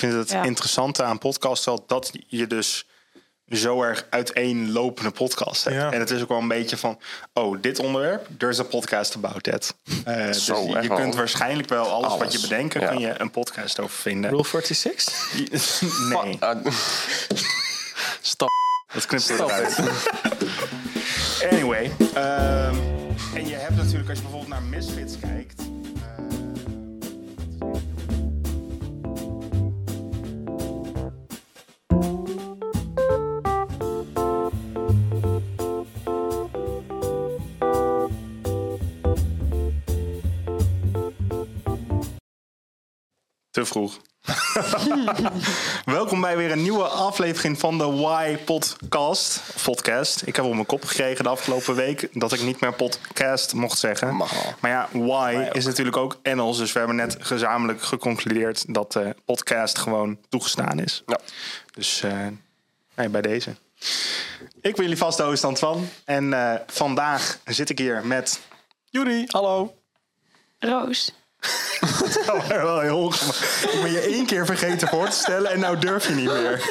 [0.00, 0.42] vind het Ja.
[0.44, 2.84] interessante aan podcasts wel dat je dus
[3.48, 5.76] zo erg uiteenlopende podcast hebt.
[5.76, 5.92] Ja.
[5.92, 6.98] En het is ook wel een beetje van,
[7.32, 9.74] oh, dit onderwerp, there's a podcast about that.
[10.04, 12.88] Eh, dus je kunt waarschijnlijk wel alles, wat je bedenken, Ja.
[12.88, 14.30] kun je een podcast over vinden.
[14.30, 15.30] Rule 46?
[16.24, 16.64] nee, Ah,
[18.20, 18.48] Stop.
[18.94, 19.76] dat knipt er eruit.
[21.50, 22.76] Anyway, ehm,
[23.34, 25.62] en je hebt natuurlijk, als je bijvoorbeeld naar Misfits kijkt...
[43.60, 44.00] Te vroeg.
[45.84, 49.42] Welkom bij weer een nieuwe aflevering van de Why Podcast.
[49.62, 50.22] Podcast.
[50.26, 53.78] Ik heb op mijn kop gekregen de afgelopen week dat ik niet meer podcast mocht
[53.78, 54.14] zeggen.
[54.14, 54.54] Mag wel.
[54.60, 55.54] Maar ja, Why ook.
[55.54, 56.58] is natuurlijk ook Engels.
[56.58, 61.02] Dus we hebben net gezamenlijk geconcludeerd dat de podcast gewoon toegestaan is.
[61.06, 61.20] Ja.
[61.74, 62.02] Dus
[62.94, 63.50] eh, bij deze.
[64.60, 65.86] Ik ben jullie vaste host Antoine.
[66.04, 68.40] En eh, vandaag zit ik hier met...
[68.84, 69.74] Juri, hallo.
[70.58, 71.12] Roos.
[72.30, 73.74] Oh, wel heel ongemakkelijk.
[73.74, 76.58] Ik ben je één keer vergeten voor te stellen en nou durf je niet meer.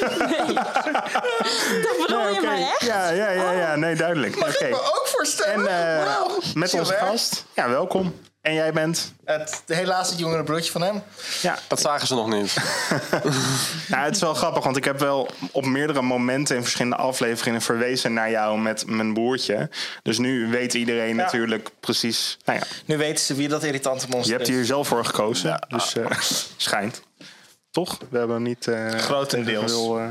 [1.83, 2.45] Dat bedoel Nee, je oké.
[2.45, 2.81] maar echt?
[2.85, 3.75] Ja, ja, ja, ja.
[3.75, 4.35] Nee, duidelijk.
[4.35, 4.63] Mag Oké.
[4.65, 5.97] ik me ook En voorstellen?
[5.99, 6.39] eh, Wauw.
[6.53, 7.45] met onze gast.
[7.53, 8.15] Ja, welkom.
[8.49, 9.13] En jij bent?
[9.25, 11.03] Het helaas het jongere broertje van hem.
[11.41, 12.55] Ja, Dat zagen ze nog niet.
[13.89, 17.61] nou, het is wel grappig, want ik heb wel op meerdere momenten in verschillende afleveringen
[17.61, 19.69] verwezen naar jou met mijn broertje.
[20.03, 21.23] Dus nu weet iedereen Ja.
[21.23, 22.37] natuurlijk precies.
[22.45, 24.55] Nou ja, Nu weten ze wie dat irritante je monster hebt is.
[24.55, 25.65] hier zelf voor gekozen.
[25.67, 26.05] Dus eh,
[26.57, 27.01] schijnt.
[27.71, 27.97] Toch?
[28.09, 28.67] We hebben niet.
[28.67, 29.71] eh Grotendeels.
[29.71, 30.05] Veel, eh,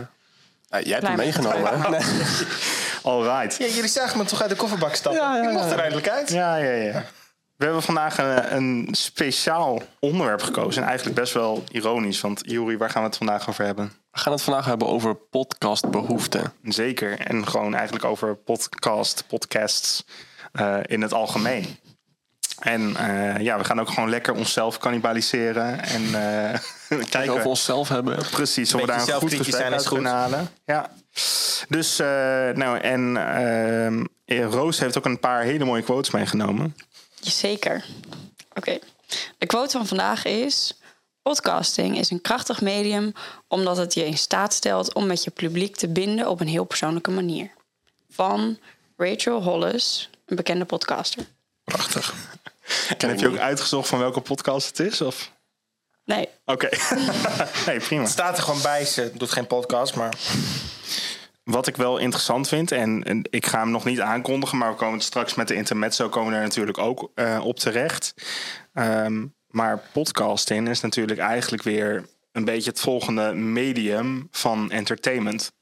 [0.70, 1.98] Ja, jij hebt hem meegenomen, hè?
[3.11, 3.56] All right.
[3.59, 5.22] Ja, jullie zagen me toch uit de kofferbak stappen?
[5.22, 6.31] Ja, ja, Ik mocht er eindelijk uit.
[6.31, 7.05] Ja, ja, ja.
[7.59, 10.83] We hebben vandaag een, een speciaal onderwerp gekozen.
[10.83, 12.20] En eigenlijk best wel ironisch.
[12.20, 13.92] Want Juri, waar gaan we het vandaag over hebben?
[14.11, 16.53] We gaan het vandaag hebben over podcastbehoeften.
[16.62, 17.20] Zeker.
[17.20, 20.05] En gewoon eigenlijk over podcast, podcasts
[20.53, 21.66] eh, in het algemeen.
[22.59, 25.82] En eh, ja, we gaan ook gewoon lekker onszelf cannibaliseren.
[25.82, 26.61] En eh
[27.11, 28.19] kijken Over onszelf hebben.
[28.31, 30.49] precies of we daar een goed gesprek zijn uit kunnen halen.
[30.65, 30.91] Ja.
[31.69, 32.06] Dus, eh,
[32.55, 36.77] nou, en ehm, eh, Roos heeft ook een paar hele mooie quotes meegenomen.
[37.21, 37.84] Jazeker.
[38.55, 38.79] Oké.
[39.39, 40.73] De quote van vandaag is...
[41.23, 43.12] Podcasting is een krachtig medium
[43.49, 46.65] omdat het je in staat stelt om met je publiek te binden op een heel
[46.65, 47.51] persoonlijke manier.
[48.11, 48.59] Van
[48.97, 51.27] Rachel Hollis, een bekende podcaster.
[51.65, 52.15] Prachtig.
[52.99, 55.00] En heb je ook uitgezocht van welke podcast het is?
[55.00, 55.33] Of?
[56.05, 56.69] Nee, Oké.
[57.67, 58.03] nee, prima.
[58.03, 58.85] Het staat er gewoon bij.
[58.85, 60.15] Ze doet geen podcast, maar...
[61.48, 64.76] Wat ik wel interessant vind, en, en ik ga hem nog niet aankondigen, maar we
[64.76, 68.14] komen straks met de intermezzo komen we er natuurlijk ook eh, op terecht.
[68.72, 75.53] Ehm, maar podcasting is natuurlijk eigenlijk weer een beetje het volgende medium van entertainment.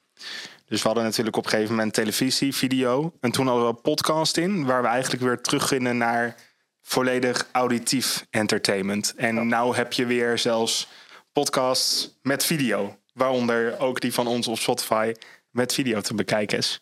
[0.66, 3.12] Dus we hadden natuurlijk op een gegeven moment televisie, video.
[3.20, 6.34] En toen hadden we podcasting, waar we eigenlijk weer terugvinden naar
[6.82, 9.14] volledig auditief entertainment.
[9.16, 10.88] En nou heb je weer zelfs
[11.32, 12.96] podcasts met video.
[13.12, 15.12] Waaronder ook die van ons op Spotify
[15.56, 16.80] met video te bekijken is.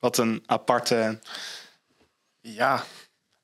[0.00, 1.18] Wat een aparte.
[2.40, 2.84] Ja.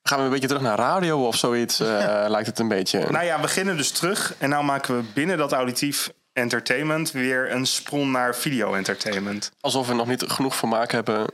[0.02, 1.86] Gaan we een beetje terug naar radio of zoiets, eh,
[2.28, 3.10] lijkt het een beetje.
[3.10, 4.34] Nou ja, we beginnen dus terug.
[4.38, 9.52] En nou maken we binnen dat auditief entertainment weer een sprong naar video entertainment.
[9.60, 11.26] Alsof we nog niet genoeg vermaak hebben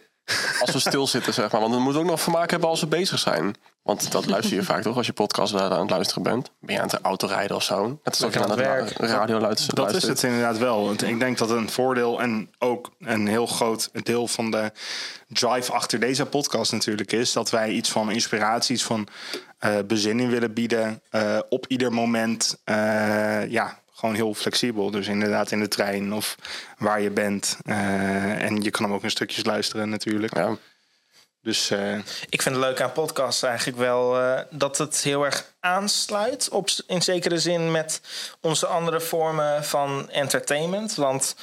[0.60, 1.60] als we stilzitten, zeg maar.
[1.60, 3.54] Want we moeten ook nog vermaak hebben als we bezig zijn.
[3.82, 6.50] Want dat luister je vaak toch, als je podcast aan het luisteren bent.
[6.60, 8.00] Ben je aan het autorijden of zo?
[8.03, 8.91] Het is ook aan het het werk.
[8.91, 9.75] radio luisteren.
[9.75, 10.92] Dat is het inderdaad wel.
[10.92, 14.72] Ik denk dat een voordeel en ook een heel groot deel van de
[15.28, 19.08] drive achter deze podcast natuurlijk is dat wij iets van inspiratie, iets van
[19.58, 22.60] eh, bezinning willen bieden eh, op ieder moment.
[22.64, 24.90] Eh, ja, gewoon heel flexibel.
[24.90, 26.36] Dus inderdaad in de trein of
[26.78, 27.58] waar je bent.
[27.64, 30.34] Eh, en je kan hem ook in stukjes luisteren natuurlijk.
[30.34, 30.56] Ja.
[31.42, 31.98] Dus eh,
[32.28, 36.48] Ik vind het leuk aan podcasts eigenlijk wel eh, dat het heel erg aansluit.
[36.48, 38.00] Op, in zekere zin met
[38.40, 40.94] onze andere vormen van entertainment.
[40.94, 41.37] Want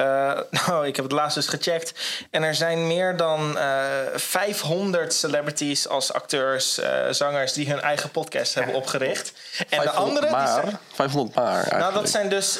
[0.00, 1.92] eh, nou, ik heb het laatst eens gecheckt.
[2.30, 3.78] En er zijn meer dan eh
[4.14, 7.52] 500 celebrities als acteurs, eh, zangers...
[7.52, 9.32] die hun eigen podcast hebben opgericht.
[9.58, 10.30] En de 500 andere...
[10.30, 11.80] Maar, zijn, 500 maar eigenlijk.
[11.80, 12.58] nou, dat zijn dus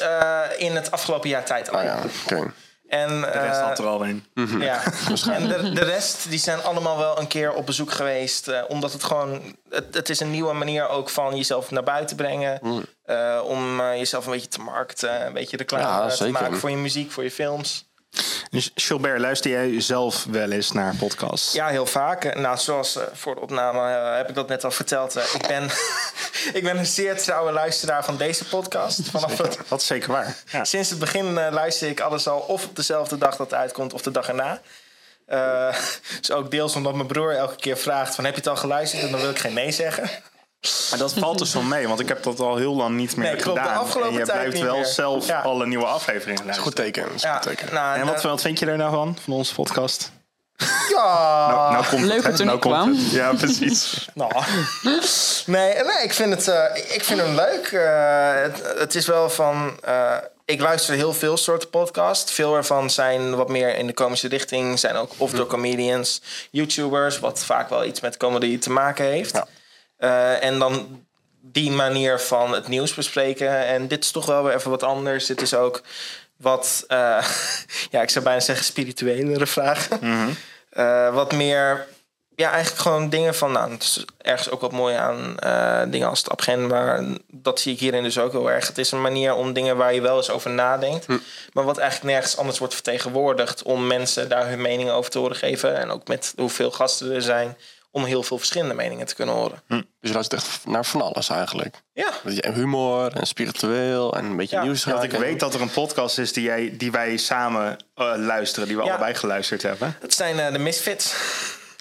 [0.57, 1.87] in het afgelopen jaar tijd Ah alleen.
[1.87, 2.53] ja, oké.
[2.91, 4.25] En, de rest eh, had er al een.
[4.61, 4.83] ja,
[5.33, 8.49] en de, de rest die zijn allemaal wel een keer op bezoek geweest.
[8.49, 9.57] eh, omdat het gewoon.
[9.71, 12.61] Het, het is een nieuwe manier ook van jezelf naar buiten brengen.
[13.05, 15.27] eh, om eh, jezelf een beetje te markten.
[15.27, 17.90] Een beetje reclame Ja, eh, te maken voor je muziek, voor je films.
[18.51, 21.53] Dus Gilbert, luister jij zelf wel eens naar podcasts?
[21.53, 22.35] Ja, heel vaak.
[22.35, 25.17] Nou, zoals eh, voor de opname eh, heb ik dat net al verteld.
[25.17, 25.65] Eh, ik ben
[26.59, 29.01] ik ben een zeer trouwe luisteraar van deze podcast.
[29.11, 30.37] Vanaf het, Dat is zeker waar.
[30.51, 30.65] Ja.
[30.75, 34.03] sinds het begin luister ik alles al of op dezelfde dag dat het uitkomt of
[34.03, 34.61] de dag erna.
[36.21, 39.03] Dus ook deels omdat mijn broer elke keer vraagt van heb je het al geluisterd?
[39.03, 40.11] En dan wil ik geen nee zeggen.
[40.91, 43.27] Maar dat valt dus wel mee, want ik heb dat al heel lang niet meer
[43.33, 43.83] Nee, klopt, de gedaan.
[43.83, 44.87] afgelopen en je tijd blijft wel meer.
[44.87, 45.41] zelf Ja.
[45.41, 46.63] alle nieuwe afleveringen luisteren.
[46.63, 47.03] Goed teken.
[47.03, 47.75] Dat is een goed teken.
[47.75, 50.11] nou, En wat, nou, wat vind je er nou van, van onze podcast?
[50.91, 51.49] ja.
[51.51, 52.31] Nou, nou komt leuk het, hè?
[52.31, 52.89] dat er nou kwam.
[52.97, 53.11] het.
[53.11, 54.09] Ja, precies.
[54.15, 54.33] Nou.
[55.47, 57.67] Nee, nee ik, vind het, eh, ik vind hem leuk.
[57.73, 59.79] Eh, het, het is wel van.
[59.83, 62.33] eh, ik luister heel veel soorten podcasts.
[62.33, 64.79] Veel ervan zijn wat meer in de komische richting.
[64.79, 69.33] Zijn ook of door comedians, YouTubers, wat vaak wel iets met comedy te maken heeft.
[69.35, 69.47] Ja.
[70.01, 71.05] Eh, en dan
[71.41, 73.67] die manier van het nieuws bespreken.
[73.67, 75.27] En dit is toch wel weer even wat anders.
[75.27, 75.83] Dit is ook
[76.37, 77.27] wat, eh,
[77.91, 80.37] ja, ik zou bijna zeggen spirituelere vragen.
[80.71, 81.87] Eh, wat meer,
[82.37, 85.37] ja, eigenlijk gewoon dingen van, nou, het is ergens ook wat mooi aan
[85.91, 88.67] dingen als het abgen, maar dat zie ik hierin dus ook heel erg.
[88.67, 91.07] Het is een manier om dingen waar je wel eens over nadenkt,
[91.53, 95.37] maar wat eigenlijk nergens anders wordt vertegenwoordigd om mensen daar hun mening over te horen
[95.37, 95.77] geven.
[95.77, 97.57] En ook met hoeveel gasten er zijn,
[97.91, 99.63] om heel veel verschillende meningen te kunnen horen.
[99.69, 101.77] Dus je luistert echt naar van alles eigenlijk.
[101.93, 102.11] Ja.
[102.25, 104.85] Dat je- Humor en spiritueel en een beetje Ja, nieuws.
[104.85, 108.69] Want ik weet dat er een podcast is die, jij, die wij samen eh, luisteren,
[108.69, 108.89] die we Ja.
[108.91, 109.97] allebei geluisterd hebben.
[110.01, 111.15] Dat zijn eh, de Misfits.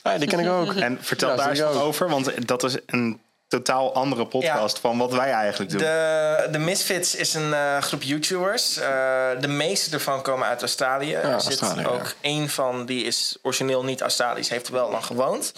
[0.02, 0.74] Ah, die ken ik ook.
[0.74, 5.12] En vertel Ja, daar eens over, want dat is een totaal andere podcast van wat
[5.12, 5.80] wij eigenlijk doen.
[5.80, 8.78] De, de Misfits is een eh, groep YouTubers.
[8.78, 11.14] Eh, de meeste ervan komen uit Australië.
[11.14, 12.14] er zit Australië, ook ja.
[12.22, 15.54] één van, die is origineel niet Australisch, heeft er wel lang gewoond.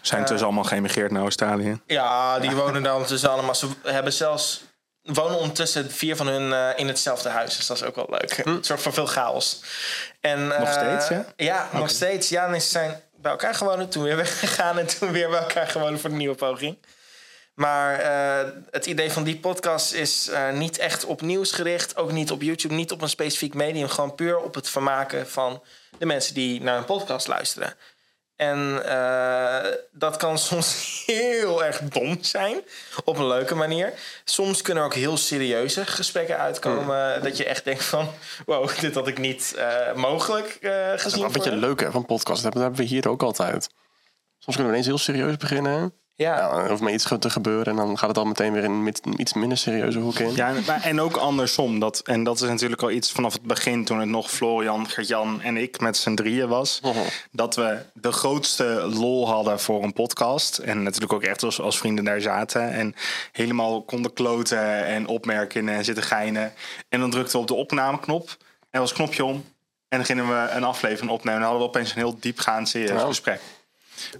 [0.00, 1.80] Zijn dus allemaal geëmigreerd naar Australië.
[1.86, 3.54] Ja, die wonen daar ondertussen allemaal.
[3.54, 4.64] Ze hebben zelfs
[5.02, 7.56] wonen ondertussen vier van hun in hetzelfde huis.
[7.56, 8.40] Dus dat is ook wel leuk.
[8.44, 9.60] Een soort van veel chaos.
[10.20, 11.24] En, Nog steeds, ja?
[11.36, 12.28] Ja, nog steeds.
[12.28, 15.66] Ja, en ze zijn bij elkaar gewoond, toen weer weggegaan en toen weer bij elkaar
[15.66, 16.76] gewoond voor een nieuwe poging.
[17.54, 21.96] Maar eh, het idee van die podcast is eh, niet echt op nieuws gericht.
[21.96, 23.88] Ook niet op YouTube, niet op een specifiek medium.
[23.88, 25.62] Gewoon puur op het vermaken van
[25.98, 27.74] de mensen die naar een podcast luisteren.
[28.36, 32.60] En eh, dat kan soms heel erg dom zijn,
[33.04, 33.92] op een leuke manier.
[34.24, 37.22] Soms kunnen er ook heel serieuze gesprekken uitkomen.
[37.22, 38.10] Dat je echt denkt van,
[38.46, 39.54] wow, dit had ik niet
[39.94, 41.24] mogelijk eh, Dat is gezien.
[41.24, 42.42] een beetje leuk hè, van podcast.
[42.42, 43.68] Dat hebben we hier ook altijd.
[44.38, 45.94] Soms kunnen we ineens heel serieus beginnen.
[46.16, 46.36] Ja.
[46.36, 48.70] Ja, dan hoeft maar iets te gebeuren en dan gaat het al meteen weer in
[48.72, 50.34] een iets minder serieuze hoek in.
[50.34, 50.52] Ja,
[50.82, 51.78] en- ook andersom.
[51.78, 55.40] Dat, en dat is natuurlijk al iets vanaf het begin, toen het nog Florian, Gert-Jan
[55.42, 56.80] en ik met z'n drieën was.
[56.82, 56.98] Mhm.
[57.30, 58.64] Dat we de grootste
[58.94, 60.58] lol hadden voor een podcast.
[60.58, 62.70] En natuurlijk ook echt als, als vrienden daar zaten.
[62.72, 62.94] En
[63.32, 66.52] helemaal konden kloten en opmerken en zitten geinen.
[66.88, 68.36] En dan drukten we op de opnameknop.
[68.70, 69.44] En was knopje om.
[69.88, 71.34] En dan gingen we een aflevering opnemen.
[71.34, 73.06] En dan hadden we opeens een heel diepgaand serieus Ja.
[73.06, 73.40] gesprek.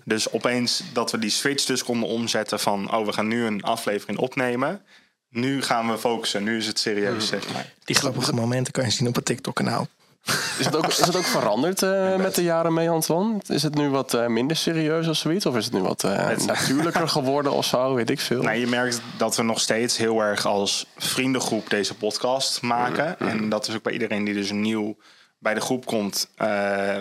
[0.04, 2.94] Dus opeens dat we die switch dus konden omzetten van...
[2.94, 4.82] oh, we gaan nu een aflevering opnemen.
[5.30, 6.42] Nu gaan we focussen.
[6.44, 7.72] Nu is het serieus, zeg maar.
[7.84, 9.88] Die grappige momenten kan je zien op het TikTok-kanaal.
[10.58, 13.38] Is, het ook, is het ook veranderd eh, met de jaren mee, Antoine?
[13.46, 15.46] Is het nu wat eh, minder serieus of zoiets?
[15.46, 17.94] Of is het nu wat eh, Het- natuurlijker geworden of zo?
[17.94, 18.42] Weet ik veel.
[18.42, 23.18] Nou, je merkt dat we nog steeds heel erg als vriendengroep deze podcast maken.
[23.18, 24.96] En dat is ook bij iedereen die dus nieuw
[25.44, 26.28] bij de groep komt.
[26.36, 26.46] Eh,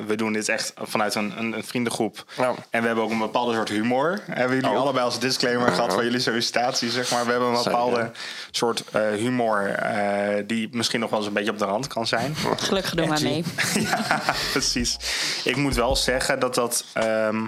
[0.07, 2.25] we doen dit echt vanuit een, een, een vriendengroep.
[2.37, 2.53] Ja.
[2.69, 4.19] En we hebben ook een bepaalde soort humor.
[4.31, 4.81] Hebben jullie Oh.
[4.81, 7.25] allebei als disclaimer gehad van jullie sollicitatie, zeg maar.
[7.25, 8.11] We hebben een bepaalde
[8.51, 12.07] soort eh, humor eh, die misschien nog wel eens een beetje op de rand kan
[12.07, 12.35] zijn.
[12.57, 13.43] Gelukkig doen wij mee.
[13.89, 14.21] ja,
[14.51, 14.97] precies.
[15.43, 17.45] Ik moet wel zeggen dat dat ehm,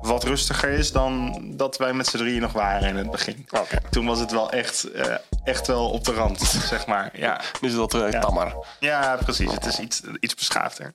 [0.00, 3.48] wat rustiger is dan dat wij met z'n drieën nog waren in het begin.
[3.90, 5.14] Toen was het wel echt, eh,
[5.48, 6.40] echt wel op de rand,
[6.72, 7.10] zeg maar.
[7.18, 8.20] Ja, Nu is dat eh Ja.
[8.20, 8.56] tammer.
[8.80, 9.52] ja precies.
[9.52, 10.94] Het is iets, iets beschaafder.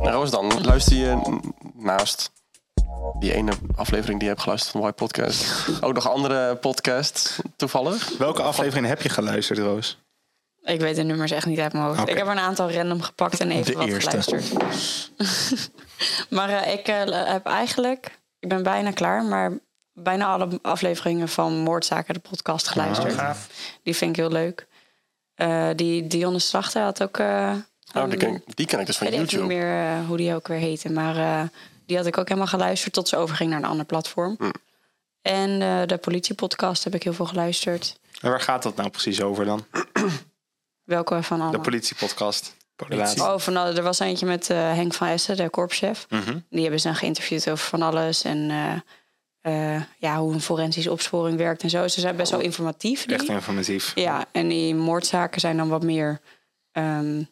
[0.00, 1.20] Nou, Roos, dan luister je
[1.74, 2.32] naast
[3.18, 7.38] die ene aflevering die je hebt geluisterd van de White Podcast ook nog andere podcasts
[7.56, 8.16] toevallig?
[8.18, 9.98] Welke aflevering heb je geluisterd, Roos?
[10.62, 12.00] Ik weet de nummers echt niet uit mijn hoofd.
[12.08, 14.22] Ik heb er een aantal random gepakt en even De wat eerste.
[14.22, 14.70] geluisterd.
[16.36, 18.22] maar eh, ik eh, heb eigenlijk...
[18.38, 19.52] Ik ben bijna klaar, maar
[19.92, 23.12] bijna alle afleveringen van Moordzaken, de podcast, geluisterd.
[23.14, 23.48] Gaaf.
[23.82, 24.66] Die vind ik heel leuk.
[25.34, 27.18] Eh, die Dionne Slachter had ook...
[27.18, 27.52] eh,
[27.94, 29.54] Oh, die, ken, ik- die ken ik dus van ik weet niet YouTube.
[29.54, 30.92] meer hoe die ook weer heette.
[30.92, 31.48] Maar eh,
[31.86, 34.34] die had ik ook helemaal geluisterd tot ze overging naar een ander platform.
[34.38, 34.50] Hm.
[35.22, 37.98] En eh, de politiepodcast heb ik heel veel geluisterd.
[38.20, 39.64] En waar gaat dat nou precies over dan?
[40.84, 41.60] Welke van De allemaal?
[41.62, 42.56] politiepodcast.
[42.76, 43.14] Politie.
[43.16, 43.22] De.
[43.22, 46.06] Oh, van, alle- er was eentje met eh, Henk van Essen, de korpschef.
[46.08, 46.38] Mhm.
[46.50, 48.24] Die hebben ze dan geïnterviewd over van alles.
[48.24, 51.88] En eh, eh, ja, hoe een forensische opsporing werkt en zo.
[51.88, 53.04] Ze zijn best wel informatief.
[53.06, 53.14] die.
[53.16, 53.92] Echt informatief.
[53.94, 56.20] Ja, en die moordzaken zijn dan wat meer.
[56.72, 57.22] ehm,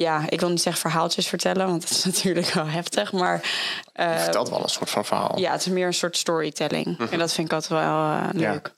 [0.00, 3.12] ja, ik wil niet zeggen verhaaltjes vertellen, want dat is natuurlijk wel heftig.
[3.12, 3.40] Maar
[3.92, 5.38] eh, Je vertelt wel een soort van verhaal.
[5.38, 6.98] ja, het is meer een soort storytelling.
[7.10, 8.72] En dat vind ik altijd wel eh, leuk.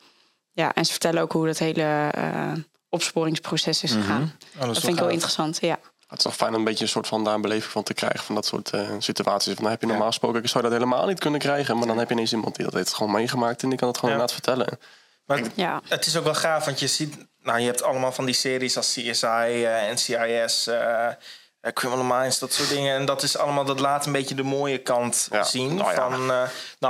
[0.53, 0.75] Ja.
[0.75, 2.53] en ze vertellen ook hoe dat hele eh,
[2.89, 4.33] opsporingsproces is gegaan.
[4.59, 5.79] Oh, Dat vind ik wel interessant, ja.
[6.09, 7.95] Het is toch fijn om een beetje een soort van daar een beleving van te
[7.95, 8.25] krijgen.
[8.25, 9.53] Van dat soort eh, situaties.
[9.55, 11.79] Van, dan heb je normaal gesproken, zou je dat helemaal niet kunnen krijgen.
[11.79, 13.63] Maar dan heb je ineens iemand die dat heeft gewoon meegemaakt.
[13.63, 14.21] En die kan het gewoon Ja.
[14.21, 14.79] inderdaad vertellen.
[15.27, 17.17] Maar Ja, het is ook wel gaaf, want je ziet...
[17.43, 22.39] Nou, je hebt allemaal van die series als CSI, eh NCIS, eh, eh, Criminal Minds,
[22.39, 22.95] dat soort dingen.
[22.97, 25.43] En dat is allemaal, dat laat een beetje de mooie kant Ja.
[25.45, 25.75] zien.
[25.75, 26.11] Nou ja.
[26.11, 26.49] Van, nou,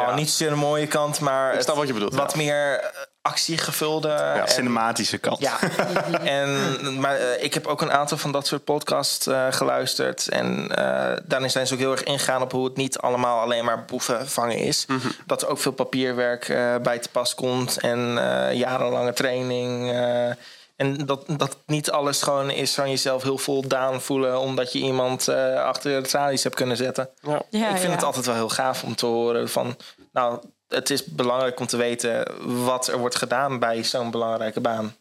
[0.09, 0.15] Ja.
[0.15, 1.55] niet zozeer de mooie kant, maar...
[1.57, 2.93] Het wat je bedoelt, Wat meer
[3.23, 4.09] actiegevulde...
[4.09, 5.39] en- Cinematische kant.
[5.41, 5.59] Ja,
[6.39, 10.29] en, maar eh, ik heb ook een aantal van dat soort podcasts eh, geluisterd.
[10.29, 13.65] En eh, daarin zijn ze ook heel erg ingegaan op hoe het niet allemaal alleen
[13.65, 14.87] maar boeven vangen is.
[15.27, 19.91] Dat er ook veel papierwerk eh, bij te pas komt en eh, jarenlange training.
[19.91, 20.31] eh,
[20.77, 25.29] en dat, dat niet alles gewoon is van jezelf heel voldaan voelen omdat je iemand
[25.29, 27.09] eh, achter de tralies hebt kunnen zetten.
[27.21, 27.43] Ja.
[27.51, 27.91] ja ik vind ja.
[27.91, 29.77] het altijd wel heel gaaf om te horen van,
[30.13, 30.39] nou,
[30.73, 32.25] het is belangrijk om te weten
[32.65, 34.97] wat er wordt gedaan bij zo'n belangrijke baan.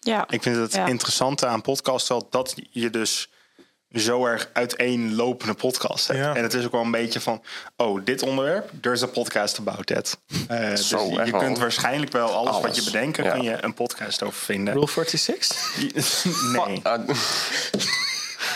[0.00, 0.86] Ja, Ik vind het Ja.
[0.86, 3.28] interessante aan podcast wel dat je dus
[3.92, 6.18] zo erg uiteenlopende podcast hebt.
[6.20, 6.34] Ja.
[6.34, 7.42] En het is ook wel een beetje van,
[7.76, 10.18] oh, dit onderwerp, there's a podcast about that.
[10.48, 11.40] Eh, dus Zo, je echt wel.
[11.40, 13.30] kunt waarschijnlijk wel alles, wat je bedenkt, ja.
[13.32, 14.74] kun je een podcast over vinden.
[14.74, 16.24] Rule 46?
[16.66, 17.08] nee, Ah,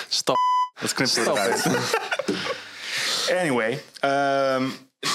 [0.08, 0.36] Stap.
[0.80, 1.66] dat knipt er Stop eruit.
[3.40, 4.68] Anyway, ehm,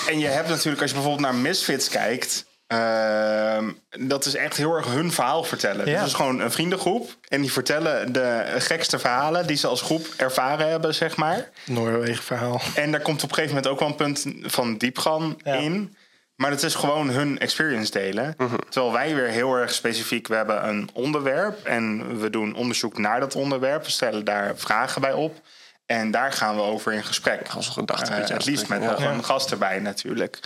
[0.07, 2.45] en je hebt natuurlijk, als je bijvoorbeeld naar Misfits kijkt...
[2.67, 5.77] ehm, dat is echt heel erg hun verhaal vertellen.
[5.79, 5.83] Ja.
[5.85, 7.15] Dus het is gewoon een vriendengroep.
[7.27, 11.49] En die vertellen de gekste verhalen die ze als groep ervaren hebben, zeg maar.
[11.65, 12.61] Noorwegen verhaal.
[12.75, 15.53] En daar komt op een gegeven moment ook wel een punt van diepgang Ja.
[15.53, 15.95] in.
[16.35, 18.35] Maar het is gewoon hun experience delen.
[18.69, 20.27] Terwijl wij weer heel erg specifiek...
[20.27, 23.85] we hebben een onderwerp en we doen onderzoek naar dat onderwerp.
[23.85, 25.41] We stellen daar vragen bij op.
[25.85, 27.47] En daar gaan we over in gesprek.
[27.47, 28.97] Eh, met je het liefst met ja.
[28.97, 30.39] een gast erbij natuurlijk.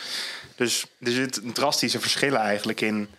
[0.55, 3.09] Dus er zitten drastische verschillen eigenlijk in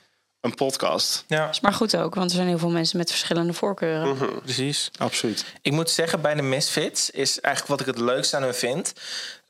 [0.41, 1.25] een podcast.
[1.27, 4.41] Ja, is maar goed ook, want er zijn heel veel mensen met verschillende voorkeuren.
[4.43, 4.91] precies.
[4.99, 5.45] Absoluut.
[5.63, 8.93] Ik moet zeggen, bij de Misfits is eigenlijk wat ik het leukste aan hun vind.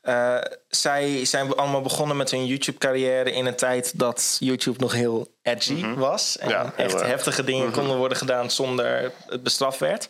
[0.01, 0.37] Eh,
[0.69, 5.93] zij zijn allemaal begonnen met hun YouTube-carrière in een tijd dat YouTube nog heel edgy
[5.95, 6.37] was.
[6.37, 7.05] En Ja, echt erg.
[7.07, 10.09] heftige dingen konden worden gedaan zonder het bestraft werd.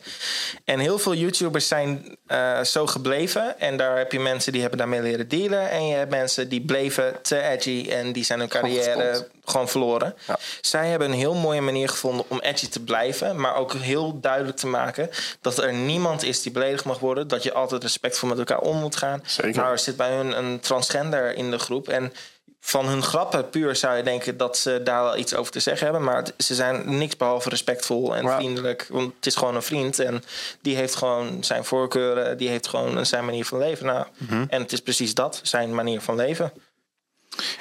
[0.66, 3.60] En heel veel YouTubers zijn eh, zo gebleven.
[3.60, 5.70] En daar heb je mensen die hebben daarmee leren dealen.
[5.70, 10.16] En je hebt mensen die bleven te edgy en die zijn hun carrière gewoon verloren.
[10.28, 10.38] Ja.
[10.62, 13.40] Zij hebben een heel mooie manier gevonden om edgy te blijven.
[13.40, 15.10] Maar ook heel duidelijk te maken
[15.42, 17.28] dat er niemand is die beledigd mag worden.
[17.28, 19.24] Dat je altijd respectvol met elkaar om moet gaan.
[19.26, 19.56] Zeker.
[19.62, 21.88] Nou, er zit bij hun een transgender in de groep.
[21.90, 22.14] En
[22.64, 25.84] van hun grappen puur zou je denken dat ze daar wel iets over te zeggen
[25.84, 26.04] hebben.
[26.04, 28.88] Maar ze zijn niks behalve respectvol en vriendelijk.
[28.90, 30.00] Want het is gewoon een vriend.
[30.00, 30.24] En
[30.62, 32.38] die heeft gewoon zijn voorkeuren.
[32.38, 33.86] Die heeft gewoon zijn manier van leven.
[33.86, 34.46] Nou, Mhm.
[34.50, 36.54] En het is precies dat, zijn manier van leven.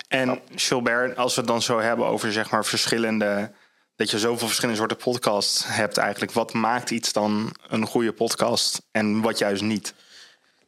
[0.09, 3.51] En Gilbert, als we het dan zo hebben over zeg maar verschillende.
[3.97, 6.33] Dat je zoveel verschillende soorten podcasts hebt eigenlijk.
[6.33, 9.95] Wat maakt iets dan een goede podcast en wat juist niet?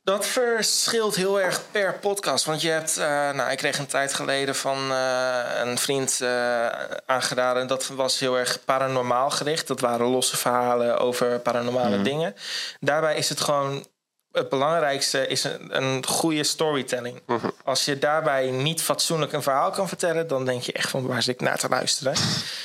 [0.05, 2.45] Dat verschilt heel erg per podcast.
[2.45, 6.67] Want je hebt, eh, nou, ik kreeg een tijd geleden van eh, een vriend eh,
[7.07, 7.67] aangeraden.
[7.67, 9.67] Dat was heel erg paranormaal gericht.
[9.67, 12.35] Dat waren losse verhalen over paranormale dingen.
[12.81, 13.87] Daarbij is het gewoon.
[14.33, 17.21] Het belangrijkste is een, een goede storytelling.
[17.65, 21.23] Als je daarbij niet fatsoenlijk een verhaal kan vertellen, dan denk je echt van waar
[21.23, 22.15] zit ik naar te luisteren.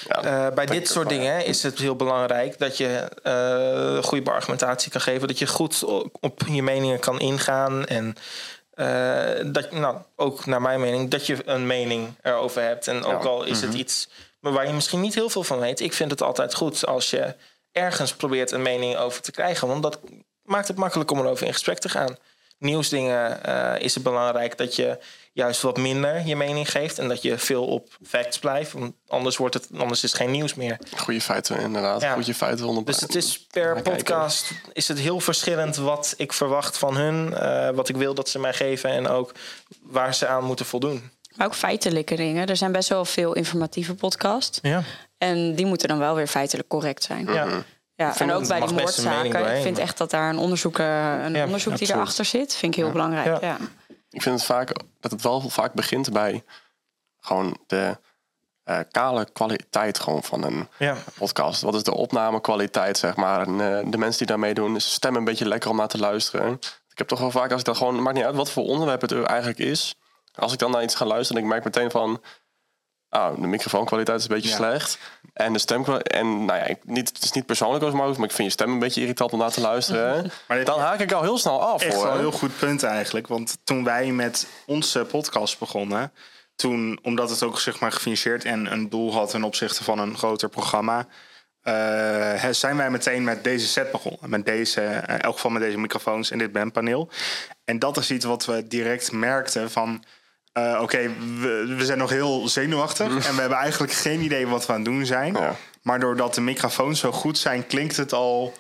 [0.08, 4.92] Ja, Eh, bij dit soort dingen is het heel belangrijk dat je eh goede argumentatie
[4.92, 5.28] kan geven.
[5.28, 5.84] Dat je goed
[6.20, 7.86] op je meningen kan ingaan.
[7.86, 8.16] En
[8.74, 12.88] eh, dat, nou, ook naar mijn mening, dat je een mening erover hebt.
[12.88, 13.30] En ook Ja.
[13.30, 14.10] al is het iets
[14.40, 15.80] waar je misschien niet heel veel van weet.
[15.80, 17.36] Ik vind het altijd goed als je
[17.72, 19.68] ergens probeert een mening over te krijgen.
[19.68, 20.00] Want dat
[20.48, 22.16] maakt het makkelijk om erover in gesprek te gaan.
[22.60, 24.98] Nieuwsdingen eh, is het belangrijk dat je
[25.34, 27.00] juist wat minder je mening geeft.
[27.00, 28.72] En dat je veel op facts blijft.
[28.72, 30.78] Want anders, wordt het, anders is het geen nieuws meer.
[30.98, 32.02] Goede feiten, inderdaad.
[32.02, 32.14] Ja.
[32.14, 32.86] Goede feiten onder.
[32.86, 37.34] Dus het is per podcast is het heel verschillend wat ik verwacht van hun.
[37.34, 38.90] eh, wat ik wil dat ze mij geven.
[38.90, 39.32] En ook
[39.82, 41.10] waar ze aan moeten voldoen.
[41.36, 42.48] Maar ook feitelijke dingen.
[42.48, 44.60] Er zijn best wel veel informatieve podcasts.
[44.62, 44.84] Ja.
[45.18, 47.26] En die moeten dan wel weer feitelijk correct zijn.
[47.34, 47.64] ja.
[47.98, 49.26] Ja, en ook bij die moordzaken.
[49.26, 52.56] Ik vind maar- echt dat daar een onderzoek, eh, een Ja, onderzoek die erachter zit,
[52.56, 53.26] vind ik heel belangrijk.
[53.42, 53.48] Ja.
[53.48, 53.58] Ja.
[54.10, 56.44] Ik vind het vaak dat het wel vaak begint bij
[57.20, 57.98] gewoon de
[58.64, 60.96] eh, kale kwaliteit gewoon van een Ja.
[61.18, 61.62] podcast.
[61.62, 63.48] Wat is de opnamekwaliteit, zeg maar?
[63.48, 65.88] En eh, de mensen die daarmee doen, is de stem een beetje lekker om naar
[65.88, 66.54] te luisteren.
[66.92, 69.02] Ik heb toch wel vaak, als ik dat gewoon, maakt niet uit wat voor onderwerp
[69.02, 69.96] het eigenlijk is.
[70.36, 72.22] Als ik dan naar iets ga luisteren, ik merk meteen van...
[73.10, 74.56] Oh, de microfoonkwaliteit is een beetje Ja.
[74.56, 74.98] slecht.
[75.34, 75.86] En de stem...
[75.86, 78.80] En nou ja, niet, het is niet persoonlijk als maar ik vind je stem een
[78.80, 80.32] beetje irritant om naar te luisteren.
[80.48, 82.04] Maar dan haak ik al heel snel af, Echt hoor.
[82.04, 83.28] wel een heel goed punt eigenlijk.
[83.28, 86.12] Want toen wij met onze podcast begonnen...
[86.56, 89.30] toen, omdat het ook zeg maar gefinancierd en een doel had...
[89.30, 91.08] ten opzichte van een groter programma...
[91.62, 94.30] eh, zijn wij meteen met deze set begonnen.
[94.30, 97.10] Met deze, eh, in elk geval met deze microfoons en dit bandpaneel.
[97.66, 100.04] En dat is iets wat we direct merkten van...
[100.58, 103.08] eh, Oké, we, we zijn nog heel zenuwachtig.
[103.28, 105.34] En we hebben eigenlijk geen idee wat we aan het doen zijn.
[105.34, 105.56] Ja.
[105.82, 108.54] Maar doordat de microfoons zo goed zijn, klinkt het al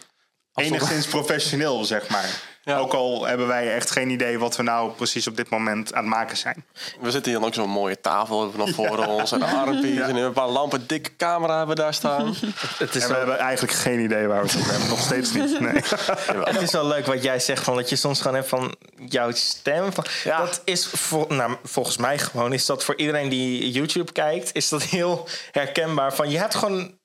[0.53, 2.29] enigszins professioneel, zeg maar.
[2.67, 2.77] Ja.
[2.77, 6.03] Ook al hebben wij echt geen idee wat we nou precies op dit moment aan
[6.03, 6.65] het maken zijn.
[7.01, 9.31] We zitten hier dan ook zo'n mooie tafel hebben nog voor ons.
[9.31, 12.25] En armpjes en een paar lampen, dikke camera hebben we daar staan.
[12.77, 14.89] Het is, En we wel, hebben eigenlijk geen idee waar we het over hebben.
[14.89, 15.59] Nog steeds niet.
[15.59, 15.73] Nee.
[16.53, 18.75] het is wel leuk wat jij zegt, van dat je soms gewoon hebt van
[19.09, 19.93] jouw stem.
[19.93, 20.37] Van, Ja.
[20.37, 24.69] Dat is vol- nou, volgens mij gewoon, is dat voor iedereen die YouTube kijkt, is
[24.69, 26.13] dat heel herkenbaar.
[26.13, 26.96] Van je hebt gewoon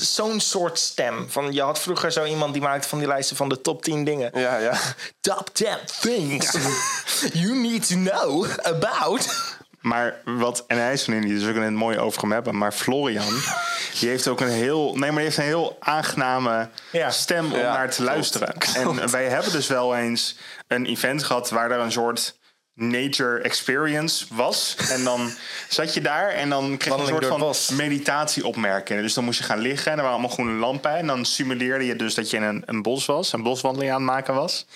[0.00, 1.26] zo'n soort stem.
[1.30, 4.04] Van, je had vroeger zo iemand die maakte van die lijsten van de top 10
[4.04, 4.30] dingen.
[4.34, 4.78] Ja, ja.
[5.20, 5.66] Top 10
[6.00, 6.56] things
[7.42, 9.54] you need to know about.
[9.80, 12.58] Maar wat, en hij is nu niet, dus we kunnen het mooi over hem hebben.
[12.58, 13.40] Maar Florian,
[14.00, 17.10] die heeft ook een heel, nee, maar die heeft een heel aangename Ja.
[17.10, 18.54] stem om Ja, naar te klopt, luisteren.
[18.58, 18.98] klopt.
[19.00, 20.36] En wij hebben dus wel eens
[20.68, 22.38] een event gehad waar er een soort
[22.76, 24.76] nature experience was.
[24.90, 25.30] En dan
[25.68, 27.68] zat je daar en dan kreeg je een soort van bos.
[27.68, 29.02] meditatieopmerkingen.
[29.02, 30.96] Dus dan moest je gaan liggen en er waren allemaal groene lampen.
[30.96, 34.02] En dan simuleerde je dus dat je in een, een bos was, een boswandeling aan
[34.02, 34.66] het maken was.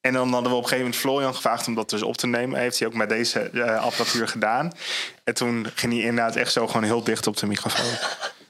[0.00, 2.26] En dan hadden we op een gegeven moment Florian gevraagd om dat dus op te
[2.26, 2.60] nemen.
[2.60, 4.72] Heeft hij ook met deze eh, apparatuur gedaan.
[5.24, 7.98] En toen ging hij inderdaad echt zo gewoon heel dicht op de microfoon.